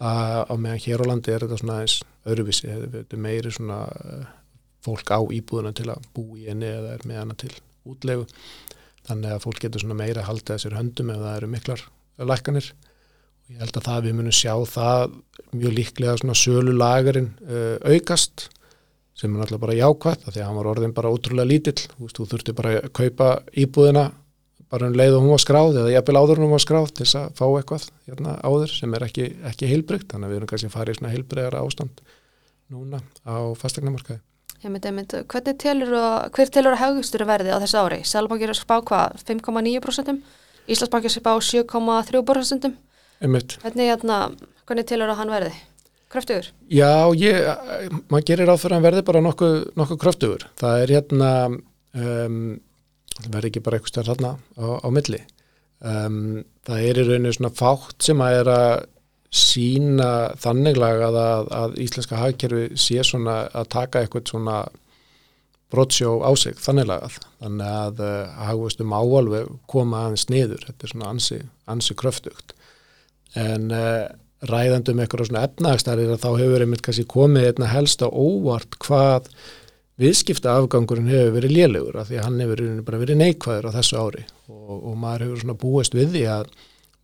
Á 0.00 0.54
meðan 0.56 0.82
hér 0.86 1.04
á 1.04 1.10
landi 1.10 1.34
er 1.34 1.44
þetta 1.44 1.60
svona 1.60 1.78
eins 1.84 2.00
öðruvísi, 2.26 2.68
þetta 2.70 3.16
er 3.16 3.22
meiri 3.22 3.52
svona 3.54 3.80
eh, 3.86 4.28
fólk 4.84 5.12
á 5.12 5.20
íbúðuna 5.20 5.72
til 5.76 5.88
að 5.92 6.06
bú 6.16 6.26
í 6.40 6.46
henni 6.48 6.68
eða 6.68 6.94
er 6.96 7.06
með 7.08 7.20
hana 7.20 7.36
til 7.40 7.52
útlegu. 7.88 8.26
Þannig 9.08 9.34
að 9.34 9.42
fólk 9.44 9.64
getur 9.64 9.84
svona 9.84 9.98
meira 9.98 10.24
að 10.24 10.62
sér 10.62 10.78
höndum 10.78 11.12
ef 11.12 11.20
það 11.20 11.36
eru 11.36 11.50
miklar 11.54 11.84
lækkanir. 12.20 12.70
Og 13.44 13.52
ég 13.54 13.62
held 13.62 13.76
að 13.76 13.86
það 13.88 14.06
við 14.06 14.16
munum 14.18 14.36
sjá 14.36 14.54
það 14.68 15.04
mjög 15.50 15.76
líklega 15.76 16.16
svona 16.20 16.38
sölu 16.38 16.74
lagarinn 16.76 17.30
uh, 17.48 17.76
aukast 17.84 18.48
sem 19.20 19.34
er 19.34 19.42
náttúrulega 19.42 19.64
bara 19.66 19.76
jákvæmt 19.76 20.26
því 20.30 20.40
að 20.40 20.48
hann 20.48 20.58
var 20.58 20.70
orðin 20.70 20.96
bara 20.96 21.12
ótrúlega 21.12 21.50
lítill 21.50 21.76
þú, 21.82 21.98
veist, 22.06 22.16
þú 22.16 22.26
þurfti 22.30 22.56
bara 22.56 22.72
að 22.78 22.90
kaupa 22.96 23.28
íbúðina 23.52 24.04
bara 24.70 24.86
um 24.86 24.96
leið 24.96 25.16
og 25.16 25.24
hún 25.24 25.34
var 25.34 25.42
skráð 25.42 25.80
eða 25.82 25.92
jafnvel 25.96 26.20
áður 26.20 26.40
hún 26.44 26.54
var 26.54 26.64
skráð 26.64 26.90
til 26.94 27.04
þess 27.04 27.18
að 27.20 27.28
fá 27.40 27.44
eitthvað 27.48 27.86
hérna, 28.06 28.36
áður 28.46 28.72
sem 28.72 28.96
er 28.96 29.06
ekki, 29.08 29.28
ekki 29.50 29.70
heilbrygt 29.70 30.08
þannig 30.12 30.28
að 30.28 30.32
við 30.32 30.40
erum 30.40 30.50
kannski 30.52 30.70
að 30.70 30.76
fara 30.76 30.94
í 30.94 30.98
svona 30.98 31.14
heilbreyðara 31.14 31.62
ástand 31.66 32.02
núna 32.70 33.02
á 33.26 33.36
myndi, 34.68 34.90
ég 34.90 34.94
myndi, 34.94 35.22
hvernig 35.32 35.56
telur 35.56 35.94
að, 35.96 36.14
hver 36.36 36.50
telur 36.52 36.74
að 36.76 36.82
haugustur 36.82 37.24
verði 37.24 37.54
á 37.56 37.58
þessu 37.62 37.80
ári? 37.80 37.98
Sælabankir 38.04 38.52
er 38.52 38.58
spá 38.58 38.74
hvað, 38.84 39.14
5,9%? 39.24 40.18
Íslandsbankir 40.68 41.14
spá 41.14 41.30
7,3%? 41.40 42.68
Einmitt. 43.24 43.56
Hvernig, 43.62 43.88
hérna, 43.88 44.18
hvernig 44.68 44.88
telur 44.90 45.14
að 45.14 45.22
hann 45.22 45.32
verði? 45.32 45.54
Kröftugur? 46.10 46.48
Já, 46.66 47.14
ég, 47.14 47.36
maður 48.10 48.24
gerir 48.26 48.48
ráð 48.50 48.64
fyrir 48.64 48.76
að 48.80 48.86
verði 48.88 49.02
bara 49.06 49.22
nokkuð, 49.22 49.58
nokkuð 49.78 49.98
kröftugur. 50.02 50.46
Það 50.58 50.84
er 50.84 50.92
hérna, 50.96 51.28
um, 51.94 52.40
það 53.14 53.28
verði 53.36 53.50
ekki 53.52 53.62
bara 53.66 53.78
eitthvað 53.78 53.92
stærn 53.92 54.10
hérna 54.10 54.32
á, 54.58 54.66
á 54.82 54.88
milli. 54.90 55.20
Um, 55.80 56.16
það 56.66 56.86
er 56.88 56.98
í 56.98 57.04
rauninu 57.06 57.34
svona 57.36 57.52
fátt 57.56 58.08
sem 58.08 58.24
að 58.24 58.38
er 58.40 58.50
að 58.52 58.72
sína 59.30 60.10
þanniglega 60.42 61.06
að, 61.12 61.18
að, 61.22 61.50
að 61.60 61.76
íslenska 61.84 62.18
hagkerfi 62.18 62.64
sé 62.74 63.04
svona 63.06 63.44
að 63.54 63.68
taka 63.76 64.02
eitthvað 64.02 64.32
svona 64.32 64.56
brotsjó 65.70 66.16
á 66.26 66.30
sig 66.34 66.58
þanniglega. 66.58 67.12
Þannig 67.38 67.76
að 67.84 68.02
uh, 68.02 68.32
hagvöstum 68.48 68.96
áalveg 68.98 69.54
koma 69.70 70.08
aðeins 70.08 70.26
niður. 70.32 70.66
Þetta 70.66 70.88
er 70.88 70.94
svona 70.96 71.12
ansi, 71.14 71.38
ansi 71.70 71.96
kröftugt. 72.02 72.56
En 73.38 73.70
uh, 73.70 74.10
ræðandum 74.48 75.00
eitthvað 75.02 75.28
svona 75.28 75.44
efnagstarir 75.48 76.12
að 76.14 76.22
þá 76.22 76.30
hefur 76.40 76.64
einmitt 76.64 76.84
kannski 76.84 77.06
komið 77.10 77.50
einna 77.50 77.68
helst 77.74 78.00
á 78.00 78.08
óvart 78.08 78.78
hvað 78.80 79.28
viðskipta 80.00 80.54
afgangurinn 80.56 81.10
hefur 81.12 81.36
verið 81.36 81.56
lélegur 81.58 81.98
af 82.00 82.08
því 82.08 82.18
að 82.18 82.26
hann 82.26 82.42
hefur 82.44 82.62
bara 82.86 83.00
verið 83.02 83.20
neikvæður 83.20 83.68
á 83.68 83.76
þessu 83.76 84.00
ári. 84.00 84.24
Og, 84.48 84.76
og 84.78 84.94
maður 85.00 85.26
hefur 85.26 85.42
svona 85.42 85.58
búist 85.60 85.96
við 85.96 86.14
því 86.14 86.24
að 86.38 86.54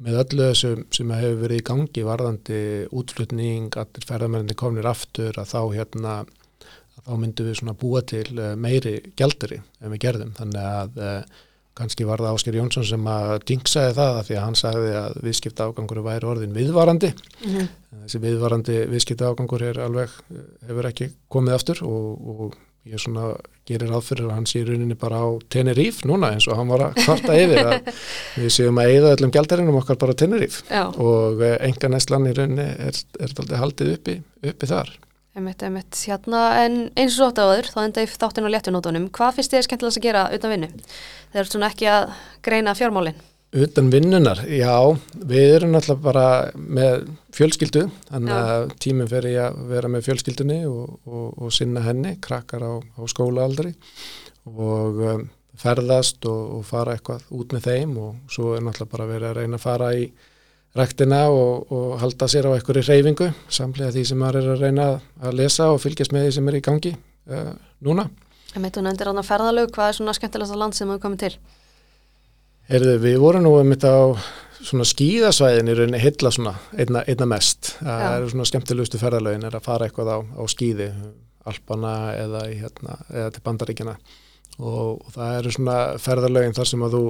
með 0.07 0.19
öllu 0.23 0.49
þessu 0.51 0.73
sem 0.97 1.13
hefur 1.17 1.43
verið 1.43 1.61
í 1.61 1.67
gangi 1.71 2.07
varðandi 2.07 2.63
útflutning, 2.97 3.69
allir 3.77 4.09
ferðarmenni 4.09 4.57
komnir 4.57 4.89
aftur 4.89 5.37
að 5.41 5.53
þá 5.53 5.61
hérna 5.77 6.17
að 6.23 6.33
þá 7.07 7.13
myndum 7.21 7.51
við 7.51 7.59
svona 7.61 7.77
búa 7.79 8.01
til 8.09 8.27
meiri 8.61 8.97
gjaldari 9.17 9.61
en 9.61 9.93
við 9.93 10.03
gerðum. 10.07 10.33
Þannig 10.37 10.65
að 10.65 11.03
kannski 11.77 12.07
var 12.09 12.23
það 12.25 12.37
Ásker 12.37 12.57
Jónsson 12.57 12.87
sem 12.89 13.09
að 13.11 13.35
dingsaði 13.51 13.97
það 13.99 14.21
að 14.21 14.29
því 14.29 14.37
að 14.37 14.45
hann 14.47 14.61
sagði 14.61 14.93
að 15.01 15.19
viðskipta 15.27 15.67
ágangur 15.69 16.05
væri 16.07 16.31
orðin 16.31 16.55
viðvarandi. 16.57 17.11
Mm 17.43 17.51
-hmm. 17.57 17.69
þessi 18.05 18.23
viðvarandi 18.23 18.79
viðskipta 18.93 19.29
ágangur 19.31 19.67
er 19.67 19.83
alveg, 19.85 20.17
hefur 20.69 20.89
ekki 20.91 21.11
komið 21.29 21.59
aftur 21.59 21.85
og, 21.85 22.09
og 22.33 22.57
ég 22.87 23.03
svona 23.03 23.33
gerir 23.67 23.91
áfyrir 23.91 24.29
að 24.29 24.37
hann 24.37 24.47
sé 24.47 24.63
rauninni 24.63 24.95
bara 24.99 25.19
á 25.19 25.27
Teneríf 25.51 26.05
núna 26.07 26.31
eins 26.35 26.47
og 26.47 26.57
hann 26.57 26.69
var 26.71 26.85
að 26.87 27.01
kvarta 27.01 27.35
yfir 27.35 27.59
að 27.65 27.89
við 28.43 28.53
séum 28.55 28.79
að 28.79 28.93
eigða 28.93 29.15
öllum 29.17 29.33
gældarinum 29.35 29.81
okkar 29.81 29.99
bara 29.99 30.15
Teneríf 30.15 30.61
og 31.03 31.43
enga 31.43 31.91
næslan 31.91 32.29
í 32.31 32.37
rauninni 32.37 32.69
er, 32.87 33.01
er 33.19 33.35
aldrei 33.35 33.59
haldið 33.59 33.93
uppi, 33.97 34.17
uppi 34.53 34.71
þar 34.71 34.93
einmitt, 35.37 35.63
einmitt. 35.63 36.01
Hérna, 36.09 36.43
en 36.65 36.83
eins 36.97 37.17
og 37.21 37.31
þátt 37.31 37.41
á 37.41 37.47
öður, 37.47 37.71
þá 37.73 37.79
enda 37.85 38.05
ég 38.05 38.17
þáttinn 38.17 38.49
á 38.49 38.55
léttunótonum. 38.55 39.07
Hvað 39.15 39.39
finnst 39.39 39.55
þið 39.55 39.65
skemmtilegast 39.67 40.01
að 40.01 40.07
gera 40.09 40.27
utan 40.37 40.55
vinnu? 40.55 40.69
Þeir 41.33 41.43
eru 41.43 41.53
svona 41.53 41.71
ekki 41.73 41.89
að 41.93 42.13
greina 42.47 42.77
fjármálinn. 42.79 43.25
Utan 43.57 43.89
vinnunar, 43.89 44.43
já, 44.51 44.75
við 45.15 45.55
erum 45.55 45.73
náttúrulega 45.73 46.05
bara 46.05 46.25
með 46.59 47.07
fjölskyldu, 47.37 47.85
þannig 48.11 48.35
að 48.35 48.65
tíminn 48.83 49.09
fer 49.09 49.29
í 49.31 49.37
að 49.41 49.61
vera 49.71 49.91
með 49.93 50.09
fjölskyldunni 50.09 50.59
og, 50.69 50.97
og, 51.07 51.29
og 51.39 51.55
sinna 51.55 51.85
henni, 51.87 52.17
krakkar 52.21 52.67
á, 52.67 52.75
á 52.83 53.03
skólaaldri 53.09 53.73
og 54.51 55.01
um, 55.13 55.25
ferðast 55.57 56.27
og, 56.29 56.59
og 56.59 56.67
fara 56.69 56.97
eitthvað 56.99 57.31
út 57.39 57.55
með 57.55 57.71
þeim 57.71 57.95
og 58.03 58.35
svo 58.35 58.57
er 58.57 58.67
náttúrulega 58.67 58.93
bara 58.93 59.09
verið 59.15 59.31
að 59.31 59.39
reyna 59.41 59.61
að 59.61 59.65
fara 59.65 59.93
í 59.95 60.09
ræktina 60.77 61.25
og, 61.33 61.73
og 61.73 61.97
halda 62.03 62.29
sér 62.31 62.49
á 62.49 62.57
einhverju 62.57 62.85
reyfingu, 62.87 63.31
samlega 63.49 63.95
því 63.95 64.05
sem 64.09 64.21
maður 64.21 64.41
er 64.43 64.53
að 64.55 64.65
reyna 64.65 64.87
að 65.23 65.37
lesa 65.41 65.71
og 65.73 65.83
fylgjast 65.83 66.15
með 66.15 66.27
því 66.27 66.37
sem 66.37 66.49
er 66.51 66.59
í 66.59 66.65
gangi 66.65 66.95
uh, 66.97 67.53
núna 67.85 68.09
Ég 68.57 68.63
meit, 68.65 68.73
þú 68.73 68.87
nefndir 68.87 69.11
þarna 69.11 69.23
ferðalög, 69.27 69.71
hvað 69.75 69.91
er 69.91 69.97
svona 69.99 70.13
skemmtilegasta 70.17 70.57
land 70.57 70.77
sem 70.77 70.89
þú 70.89 70.95
komið 71.03 71.23
til? 71.27 71.33
Heyrðu, 72.71 72.95
við 73.03 73.17
vorum 73.21 73.45
nú 73.45 73.51
um 73.61 73.73
þetta 73.75 73.91
á 73.93 74.05
svona 74.65 74.87
skíðasvæðin 74.89 75.69
í 75.69 75.75
rauninni 75.77 76.01
heilla 76.01 76.33
svona 76.33 76.55
einna, 76.73 77.03
einna 77.05 77.29
mest. 77.29 77.75
Það 77.83 78.01
Já. 78.01 78.09
eru 78.15 78.31
svona 78.33 78.47
skemmtilegustu 78.49 79.01
ferðalögin 79.03 79.45
er 79.45 79.59
að 79.59 79.67
fara 79.67 79.87
eitthvað 79.87 80.09
á, 80.09 80.19
á 80.25 80.43
skíði, 80.49 80.89
Alpana 81.47 81.93
eða, 82.17 82.47
í, 82.51 82.57
hérna, 82.63 82.97
eða 83.13 83.35
til 83.37 83.43
Bandaríkjana 83.45 83.95
og, 84.57 85.05
og 85.05 85.13
það 85.15 85.37
eru 85.43 85.53
svona 85.55 85.77
ferðalögin 86.03 86.57
þar 86.57 86.71
sem 86.73 86.87
að 86.89 86.97
þú 86.97 87.03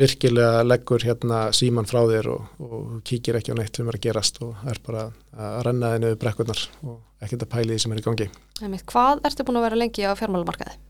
virkilega 0.00 0.62
leggur 0.64 1.04
hérna 1.04 1.42
síman 1.56 1.88
frá 1.88 2.00
þér 2.08 2.30
og, 2.32 2.46
og 2.64 3.02
kíkir 3.06 3.38
ekki 3.38 3.52
á 3.52 3.58
neitt 3.58 3.76
sem 3.76 3.88
er 3.88 3.98
að 3.98 4.06
gerast 4.06 4.40
og 4.44 4.62
er 4.68 4.80
bara 4.86 5.08
að 5.36 5.58
renna 5.68 5.92
niður 6.00 6.20
brekkurnar 6.22 6.62
og 6.86 6.96
ekkert 7.22 7.44
að 7.46 7.52
pæli 7.52 7.74
því 7.74 7.82
sem 7.84 7.92
er 7.92 8.00
í 8.00 8.06
gangi. 8.06 8.30
Meit, 8.62 8.86
hvað 8.88 9.22
ertu 9.28 9.46
búin 9.46 9.60
að 9.60 9.68
vera 9.68 9.82
lengi 9.82 10.08
á 10.08 10.12
fjármálamarkaði? 10.18 10.80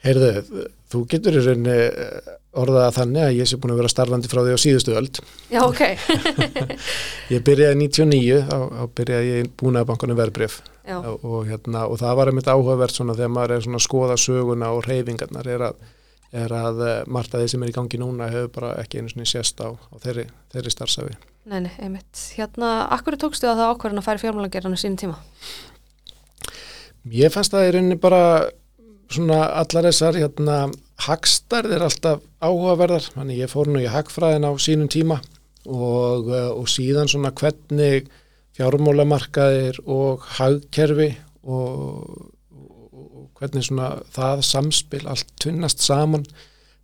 Heyrðu, 0.00 0.58
þú 0.88 1.00
getur 1.12 1.36
í 1.36 1.40
rauninni 1.44 1.76
eh, 1.76 2.28
orðað 2.56 2.94
þannig 2.96 3.24
að 3.26 3.34
ég 3.36 3.48
sé 3.50 3.58
búin 3.60 3.74
að 3.74 3.82
vera 3.82 3.92
starfandi 3.92 4.30
frá 4.32 4.40
því 4.40 4.54
á 4.56 4.58
síðustu 4.62 4.94
öld. 4.96 5.20
Já, 5.52 5.60
ok. 5.66 5.82
Ég 7.34 7.44
byrjaði 7.44 7.76
99, 7.82 8.38
þá, 8.48 8.86
byrjaði 8.96 9.28
ég 9.34 9.44
í 9.44 9.50
búnaðabankunum 9.60 10.18
verbrif 10.18 10.62
Já, 10.88 10.96
og, 11.02 11.20
og, 11.20 11.42
hérna, 11.50 11.84
og 11.86 12.00
það 12.00 12.16
var 12.16 12.32
einmitt 12.32 12.48
áhugavert 12.48 12.96
svona 12.96 13.16
þegar 13.18 13.34
maður 13.36 13.54
er 13.58 13.66
svona 13.66 13.80
að 13.80 13.86
skoða 13.86 14.16
söguna 14.24 14.72
og 14.74 14.88
reyfingarnar 14.88 15.52
er 15.52 15.66
að, 15.68 15.84
er 16.30 16.52
að 16.54 16.84
eh, 16.86 17.00
margt 17.10 17.34
af 17.34 17.42
því 17.42 17.50
sem 17.52 17.64
er 17.64 17.72
í 17.72 17.74
gangi 17.74 18.00
núna 18.00 18.30
hefur 18.30 18.52
bara 18.54 18.74
ekki 18.82 19.00
einu 19.00 19.10
svona 19.12 19.26
sést 19.28 19.60
á, 19.62 19.74
á 19.74 19.94
þeirri, 20.04 20.28
þeirri 20.54 20.74
starfsafi. 20.74 21.16
nei, 21.50 21.60
nei, 21.66 21.88
meit. 21.96 22.22
Hérna, 22.36 22.86
akkur 22.94 23.18
tókstu 23.18 23.50
að 23.50 23.62
það 23.62 23.74
ákvarðan 23.74 24.02
að 24.02 24.08
færa 24.08 24.22
fjármálagerðinu 24.24 24.80
sínum 24.80 25.00
tíma? 25.00 25.18
Ég 27.10 27.32
fannst 27.32 27.54
það 27.54 27.66
í 27.66 27.74
rauninni 27.74 27.98
bara 28.00 28.22
svona 29.10 29.42
allar 29.58 29.88
þessar 29.88 30.18
hérna 30.20 30.56
hagstærð 31.06 31.74
er 31.74 31.84
alltaf 31.86 32.24
áhugaverðar 32.44 33.06
þannig 33.14 33.42
ég 33.42 33.50
fór 33.50 33.70
nú 33.70 33.82
í 33.82 33.90
hagfræðin 33.90 34.46
á 34.46 34.52
sínum 34.60 34.90
tíma 34.92 35.18
og, 35.66 36.30
eh, 36.30 36.50
og 36.52 36.68
síðan 36.70 37.10
svona 37.10 37.32
hvernig 37.34 38.10
fjármálamarkaðir 38.58 39.80
og 39.86 40.26
hagkerfi 40.36 41.14
og 41.42 42.29
hvernig 43.40 43.66
svona 43.66 43.90
það 44.14 44.44
samspil 44.46 45.04
allt 45.08 45.30
tunnast 45.42 45.82
saman 45.84 46.26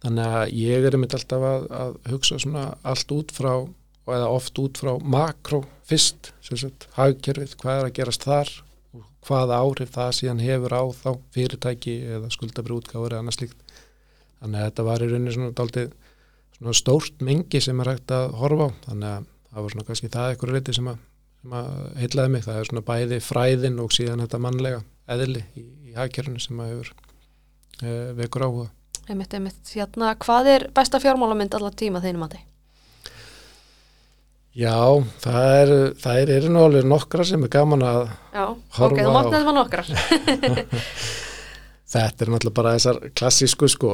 þannig 0.05 0.37
að 0.41 0.55
ég 0.57 0.87
er 0.87 0.97
einmitt 0.97 1.17
alltaf 1.17 1.45
að, 1.45 1.67
að 1.73 1.97
hugsa 2.13 2.39
svona 2.41 2.69
allt 2.87 3.13
út 3.17 3.35
frá 3.35 3.53
eða 4.07 4.31
oft 4.31 4.59
út 4.63 4.79
frá 4.79 4.95
makró 5.03 5.65
fyrst, 5.87 6.33
sem 6.45 6.59
sagt, 6.61 6.89
hagkerfið, 6.97 7.57
hvað 7.61 7.81
er 7.81 7.89
að 7.89 7.95
gerast 7.99 8.27
þar 8.27 8.51
og 8.97 9.05
hvaða 9.27 9.61
áhrif 9.63 9.93
það 9.95 10.13
síðan 10.19 10.43
hefur 10.43 10.75
á 10.75 10.83
þá 10.95 11.11
fyrirtæki 11.35 11.97
eða 12.17 12.31
skuldabri 12.35 12.77
útgáfur 12.77 13.15
eða 13.15 13.23
annað 13.25 13.39
slíkt. 13.41 13.75
Þannig 14.41 14.61
að 14.61 14.69
þetta 14.69 14.87
var 14.87 15.03
í 15.03 15.09
rauninni 15.11 15.35
svona 15.35 15.57
daldið 15.59 15.93
svona 16.57 16.77
stórt 16.77 17.25
mengi 17.25 17.63
sem 17.63 17.83
er 17.83 17.93
hægt 17.93 18.15
að 18.15 18.37
horfa 18.41 18.69
á. 18.71 18.77
Þannig 18.87 19.11
að 19.13 19.29
það 19.51 19.67
var 19.67 19.75
svona 19.75 19.89
kannski 19.91 20.13
það 20.17 20.33
eitthvað 20.33 20.55
reyti 20.55 20.77
sem 20.77 20.91
að, 20.93 21.01
sem 21.47 21.55
að 21.55 22.01
heitlaði 22.01 22.33
mig. 22.35 22.45
Það 22.47 22.59
er 22.59 22.69
svona 22.71 22.85
bæði 22.87 23.21
fræðin 23.23 23.79
og 23.83 23.95
síðan 23.95 24.23
þetta 24.25 24.41
mannlega 24.43 24.81
eðli 25.15 25.45
í, 25.55 25.63
í 25.87 25.95
hagkerfinu 25.95 26.43
sem 26.43 26.59
að 26.63 26.73
hefur 26.73 26.91
e, 27.83 27.95
vekur 28.19 28.47
áhuga. 28.49 28.67
Ég 29.07 29.19
meit. 29.21 29.37
Hérna, 29.71 30.11
hvað 30.19 30.51
er 30.51 30.67
besta 30.75 30.99
fjármálamynd 31.03 31.55
allar 31.55 31.77
tíma 31.79 32.03
þeinum 32.03 32.27
að 32.27 32.35
þið? 32.37 32.45
Já, 34.57 34.81
það 35.21 35.47
er, 35.53 35.73
það 36.01 36.33
er, 36.33 36.47
nú 36.49 36.63
alveg 36.65 36.87
nokkra 36.89 37.27
sem 37.29 37.43
er 37.45 37.53
gaman 37.53 37.85
að 37.85 38.03
Já, 38.33 38.45
Horfa 38.79 38.87
ok, 38.89 39.01
þú 39.05 39.11
á- 39.13 39.17
mátt 39.19 39.33
nefna 39.35 39.55
nokkrar. 39.55 39.91
Þetta 41.97 42.25
er 42.25 42.33
náttúrulega 42.33 42.57
bara 42.57 42.73
þessar 42.75 43.03
klassísku 43.15 43.69
sko, 43.71 43.91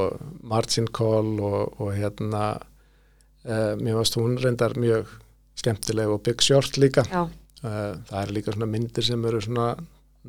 margin 0.49 0.87
call 0.89 1.35
og, 1.43 1.75
og 1.83 1.93
hérna 1.99 2.45
uh, 2.57 3.75
mér 3.83 3.99
varst 3.99 4.17
hún 4.17 4.39
reyndar 4.41 4.79
mjög 4.81 5.11
skemmtileg 5.59 6.15
og 6.15 6.23
Big 6.25 6.41
Short 6.47 6.79
líka 6.81 7.05
Já, 7.11 7.27
það 7.63 8.19
eru 8.23 8.37
líka 8.37 8.55
svona 8.55 8.71
myndir 8.71 9.07
sem 9.07 9.25
eru 9.29 9.41
svona 9.43 9.73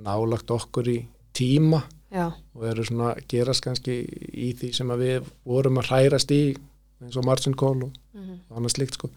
nálagt 0.06 0.52
okkur 0.54 0.90
í 0.90 0.98
tíma 1.34 1.82
já, 2.14 2.30
og 2.30 2.66
eru 2.70 2.86
svona 2.86 3.14
gerast 3.30 3.64
kannski 3.66 4.00
í 4.06 4.54
því 4.60 4.72
sem 4.78 4.94
við 5.02 5.28
vorum 5.50 5.82
að 5.82 5.90
hrærast 5.90 6.34
í 6.34 6.44
eins 7.04 7.18
og 7.20 7.28
margin 7.28 7.58
call 7.58 7.88
og 7.88 7.94
mhm, 8.14 8.40
annað 8.54 8.76
slíkt 8.78 9.00
sko 9.00 9.10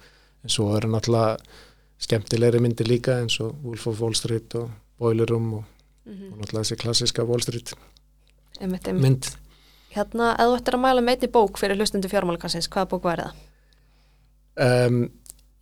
en 0.43 0.53
svo 0.53 0.71
eru 0.77 0.91
náttúrulega 0.93 1.37
skemmtilegri 2.03 2.61
myndir 2.61 2.89
líka 2.89 3.21
eins 3.21 3.39
og 3.45 3.57
Wolf 3.65 3.87
of 3.91 4.01
Wall 4.03 4.17
Street 4.17 4.57
og 4.59 4.71
Boiler 5.01 5.29
Room 5.31 5.53
og, 5.61 5.65
mhm. 6.09 6.33
og 6.33 6.41
náttúrulega 6.41 6.65
þessi 6.65 6.81
klassíska 6.83 7.27
Wall 7.29 7.45
Street 7.45 7.75
ég 8.61 8.71
meit. 8.73 8.93
mynd 8.93 9.33
Hérna, 9.97 10.35
ef 10.37 10.51
þú 10.51 10.57
ættir 10.59 10.77
að 10.77 10.83
mæla 10.83 11.13
í 11.25 11.29
bók 11.33 11.57
fyrir 11.57 11.79
hlustundu 11.79 12.09
fjármálakassins, 12.13 12.69
hvaða 12.69 12.89
bók 12.91 13.07
væri 13.07 13.25
það? 13.25 13.45
Um, 14.61 14.99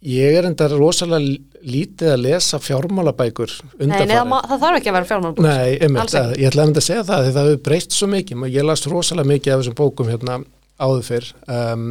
ég 0.05 0.37
er 0.39 0.47
enda 0.51 0.69
rosalega 0.73 1.23
lí- 1.25 1.43
lítið 1.65 2.11
að 2.13 2.23
lesa 2.27 2.59
fjármálabækur 2.61 3.53
Nei, 3.81 4.05
nei, 4.05 4.17
má- 4.29 4.43
það 4.45 4.65
þarf 4.65 4.79
ekki 4.81 4.91
að 4.91 4.97
vera 4.99 5.09
fjármálabók. 5.11 5.45
Nei, 5.47 5.79
einmitt, 5.81 6.15
að, 6.21 6.35
ég 6.39 6.51
ætla 6.51 6.67
að 6.69 6.75
að 6.77 6.87
segja 6.89 7.05
það 7.09 7.23
því 7.29 7.33
það 7.37 7.49
hefur 7.49 7.63
breyst 7.69 7.97
svo 7.97 8.09
mikið, 8.13 8.43
ég 8.53 8.67
las 8.69 8.87
rosalega 8.91 9.31
mikið 9.33 9.55
af 9.55 9.63
þessum 9.63 9.79
bókum 9.81 10.11
hérna 10.13 10.41
áður 10.85 11.07
fyrr 11.09 11.31
um, 11.49 11.87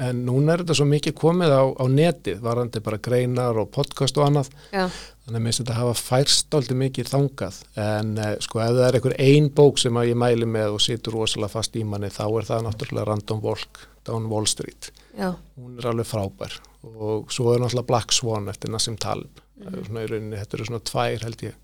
en 0.00 0.22
núna 0.24 0.54
er 0.54 0.62
þetta 0.62 0.76
svo 0.78 0.86
mikið 0.88 1.14
komið 1.20 1.52
á, 1.52 1.62
á 1.76 1.84
netið, 1.92 2.38
varandi 2.40 2.80
bara 2.80 2.96
greinar 3.04 3.58
og 3.60 3.68
podcast 3.74 4.16
og 4.16 4.24
annað, 4.30 4.48
Já, 4.72 4.86
þannig 4.88 5.36
að 5.36 5.42
mér 5.44 5.50
finnst 5.50 5.60
þetta 5.64 5.76
hafa 5.82 5.98
færst 6.00 6.56
aldrei 6.56 6.78
mikið 6.86 7.10
þangað, 7.12 7.58
en 7.76 8.14
uh, 8.16 8.30
sko 8.40 8.62
ef 8.64 8.72
það 8.78 8.86
er 8.86 8.98
einhver 9.00 9.16
ein 9.20 9.50
bók 9.52 9.82
sem 9.82 10.00
að 10.00 10.08
ég 10.14 10.20
mæli 10.22 10.48
með 10.48 10.78
og 10.78 10.80
situr 10.86 11.18
rosalega 11.18 11.52
fast 11.52 11.76
í 11.76 11.84
manni, 11.84 12.08
þá 12.08 12.24
er 12.40 12.48
það 12.48 12.64
náttúrulega 12.70 13.08
Random 13.10 13.44
Walk 13.44 13.84
Down 14.08 14.30
Wall 14.32 14.48
Street. 14.48 14.88
Já, 15.18 15.34
hún 15.60 15.76
er 15.76 15.90
alveg 15.92 16.08
frábær 16.08 16.56
og 16.82 17.32
svo 17.32 17.52
er 17.52 17.60
náttúrulega 17.60 17.88
Black 17.90 18.14
Swan 18.16 18.48
eftir 18.48 18.72
Nassim 18.72 18.96
Talib 19.00 19.40
mm. 19.60 19.82
svona 19.86 20.04
í 20.04 20.10
rauninni, 20.10 20.38
þetta 20.40 20.56
eru 20.56 20.68
svona 20.70 20.84
tvær 20.90 21.26
held 21.26 21.44
ég 21.44 21.58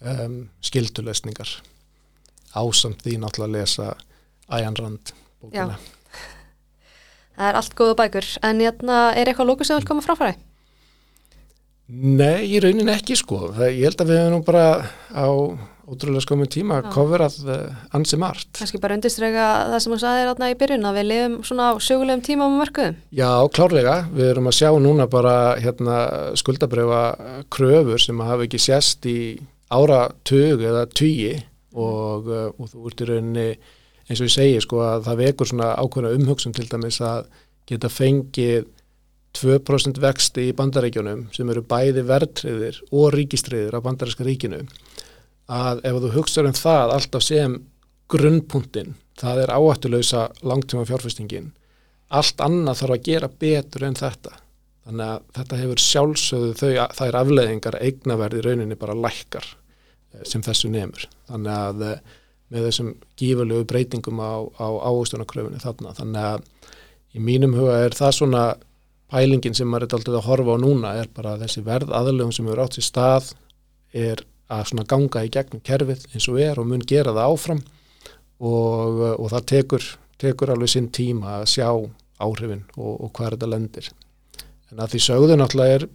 um, 0.00 0.38
skildulesningar 0.64 1.52
ásamt 2.56 3.04
því 3.04 3.18
náttúrulega 3.20 3.50
að 3.50 3.56
lesa 3.58 3.88
Ayan 4.56 4.76
Rand 4.78 5.12
bókina. 5.42 5.76
það 7.36 7.48
er 7.50 7.58
allt 7.60 7.76
góða 7.78 7.96
bækur. 8.00 8.28
En 8.46 8.62
hérna, 8.62 8.98
er 9.12 9.28
eitthvað 9.28 9.50
lókus 9.50 9.70
sem 9.70 9.78
vil 9.78 9.88
koma 9.88 10.04
fráfæri? 10.04 10.36
Nei, 11.86 12.42
í 12.50 12.58
rauninni 12.62 12.90
ekki 12.96 13.14
sko 13.18 13.52
það, 13.54 13.72
ég 13.76 13.86
held 13.86 14.00
að 14.02 14.08
við 14.10 14.20
hefum 14.20 14.32
nú 14.34 14.44
bara 14.46 14.66
á 15.14 15.28
ótrúlega 15.86 16.24
skomum 16.24 16.48
tíma 16.50 16.80
Já. 16.80 16.88
coverað 16.90 17.36
uh, 17.46 17.74
ansi 17.94 18.18
margt. 18.18 18.50
Kannski 18.58 18.80
bara 18.82 18.96
undirstrega 18.98 19.44
það 19.70 19.82
sem 19.84 19.94
þú 19.94 19.98
sagðir 20.02 20.30
þarna 20.32 20.48
í 20.50 20.56
byrjun 20.58 20.88
að 20.88 20.98
við 20.98 21.06
lifum 21.12 21.36
svona 21.46 21.68
á 21.70 21.72
sögulegum 21.86 22.24
tíma 22.26 22.48
á 22.50 22.56
mörkuðum. 22.56 22.96
Já, 23.14 23.30
klárlega, 23.54 23.96
við 24.10 24.30
erum 24.32 24.50
að 24.50 24.58
sjá 24.58 24.70
núna 24.82 25.06
bara 25.10 25.36
hérna 25.62 25.98
skuldabreyfa 26.42 27.02
kröfur 27.54 28.02
sem 28.02 28.26
hafa 28.26 28.48
ekki 28.48 28.62
sést 28.66 29.06
í 29.06 29.18
áratug 29.70 30.66
eða 30.66 30.86
tugi 30.90 31.36
og, 31.70 32.26
uh, 32.26 32.48
og 32.50 32.72
þú 32.72 32.90
ert 32.90 33.02
í 33.06 33.10
rauninni 33.12 33.48
eins 34.06 34.20
og 34.20 34.26
ég 34.26 34.34
segi 34.34 34.62
sko 34.62 34.82
að 34.86 35.06
það 35.06 35.22
vekur 35.22 35.50
svona 35.50 35.74
ákveðna 35.78 36.14
umhugsun 36.18 36.54
til 36.54 36.66
dæmis 36.70 36.98
að 37.02 37.30
geta 37.66 37.90
fengið 37.90 38.66
2% 39.36 40.00
vexti 40.02 40.48
í 40.50 40.56
bandaríkjunum 40.56 41.26
sem 41.36 41.50
eru 41.52 41.62
bæði 41.66 42.06
verðtriðir 42.08 42.80
og 42.90 43.12
ríkistriðir 43.14 43.76
á 43.76 43.84
bandaríska 43.84 44.26
ríkinu 44.26 44.64
að 45.46 45.84
ef 45.86 46.00
þú 46.02 46.12
hugsaður 46.16 46.50
um 46.50 46.58
það 46.58 46.94
alltaf 46.96 47.22
sem 47.22 47.60
grunnpunktinn, 48.10 48.96
það 49.18 49.44
er 49.44 49.54
áættulösa 49.54 50.26
langtíma 50.46 50.86
fjárfestingin 50.88 51.52
allt 52.14 52.42
annað 52.44 52.82
þarf 52.82 52.96
að 52.96 53.06
gera 53.08 53.30
betur 53.40 53.86
en 53.86 53.98
þetta. 53.98 54.34
Þannig 54.86 55.08
að 55.10 55.24
þetta 55.38 55.60
hefur 55.60 55.82
sjálfsögðu 55.82 56.52
þau, 56.60 56.70
þær 56.94 57.18
afleðingar 57.20 57.78
eignaverði 57.82 58.42
rauninni 58.44 58.78
bara 58.78 58.94
lækkar 58.94 59.48
eh, 59.48 60.22
sem 60.28 60.44
þessu 60.46 60.70
nemur. 60.70 61.08
Þannig 61.26 61.54
að 61.56 61.82
eh, 61.88 62.14
með 62.54 62.68
þessum 62.68 62.92
gífurlegu 63.18 63.66
breytingum 63.66 64.22
á, 64.22 64.46
á 64.46 64.66
áhugstunarkröfunni 64.86 65.58
þarna. 65.62 65.96
Þannig 65.98 66.28
að 66.30 66.46
í 67.16 67.24
mínum 67.26 67.56
huga 67.58 67.80
er 67.82 67.96
það 67.98 68.14
svona 68.20 68.44
pælingin 69.12 69.54
sem 69.54 69.68
maður 69.70 69.88
er 69.88 69.98
aldrei 69.98 70.16
að 70.16 70.28
horfa 70.28 70.56
á 70.56 70.58
núna 70.62 70.94
er 71.00 71.10
bara 71.14 71.36
þessi 71.40 71.62
verð 71.66 71.92
aðlöfum 71.94 72.32
sem 72.34 72.48
hefur 72.48 72.64
átt 72.64 72.78
sér 72.78 72.86
stað 72.86 73.28
er 74.06 74.24
að 74.52 74.64
svona 74.70 74.86
ganga 74.88 75.24
í 75.26 75.30
gegnum 75.32 75.62
kerfið 75.66 76.06
eins 76.12 76.28
og 76.30 76.40
er 76.42 76.60
og 76.60 76.68
mun 76.70 76.84
gera 76.86 77.14
það 77.14 77.34
áfram 77.34 77.62
og, 78.38 79.04
og 79.16 79.28
það 79.32 79.46
tekur, 79.52 79.86
tekur 80.22 80.52
alveg 80.54 80.72
sinn 80.72 80.90
tíma 80.94 81.40
að 81.40 81.46
sjá 81.54 81.68
áhrifin 82.22 82.64
og, 82.76 82.92
og 83.06 83.12
hvað 83.16 83.36
þetta 83.36 83.50
lendir. 83.52 83.90
En 84.72 84.82
að 84.82 84.94
því 84.94 85.02
sögðu 85.06 85.38
náttúrulega 85.38 85.80
er 85.80 85.88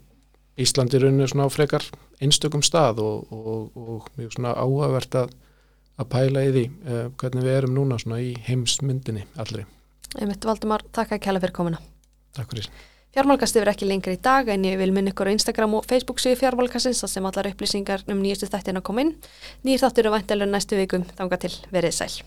Íslandi 0.62 1.00
rauninu 1.00 1.26
svona 1.30 1.48
á 1.48 1.50
frekar 1.52 1.84
einstökum 2.22 2.62
stað 2.64 3.00
og, 3.02 3.32
og, 3.32 3.76
og 3.76 4.10
mjög 4.18 4.34
svona 4.36 4.52
áhugavert 4.52 5.16
að, 5.22 5.32
að 5.96 6.10
pæla 6.12 6.44
í 6.44 6.52
því 6.52 6.64
eh, 6.68 7.06
hvernig 7.20 7.46
við 7.46 7.56
erum 7.56 7.76
núna 7.78 7.98
svona 8.00 8.20
í 8.20 8.34
heimsmyndinni 8.46 9.24
allri. 9.40 9.64
Ég 10.20 10.28
mitt 10.28 10.44
Valdimar, 10.44 10.84
takk 10.92 11.16
að 11.16 11.24
kæla 11.24 11.40
fyrir 11.40 11.56
komuna. 11.56 11.80
Takk 12.36 12.52
fyrir. 12.52 12.68
Fjármálkasti 13.12 13.60
verður 13.60 13.74
ekki 13.74 13.86
lengur 13.90 14.14
í 14.14 14.20
dag 14.24 14.48
en 14.48 14.62
ég 14.64 14.78
vil 14.80 14.88
minna 14.96 15.12
ykkur 15.12 15.28
á 15.28 15.34
Instagram 15.36 15.74
og 15.76 15.84
Facebook 15.84 16.22
síðu 16.22 16.38
fjármálkastins 16.40 17.04
sem 17.04 17.28
allar 17.28 17.50
upplýsingar 17.50 18.06
um 18.08 18.22
nýjustu 18.24 18.48
þættina 18.48 18.80
kom 18.80 19.02
inn. 19.04 19.16
Nýjir 19.68 19.84
þáttur 19.84 20.06
eru 20.06 20.16
væntilega 20.16 20.54
næstu 20.54 20.80
vikum, 20.80 21.04
þanga 21.18 21.44
til 21.44 21.52
verið 21.74 21.98
sæl. 21.98 22.22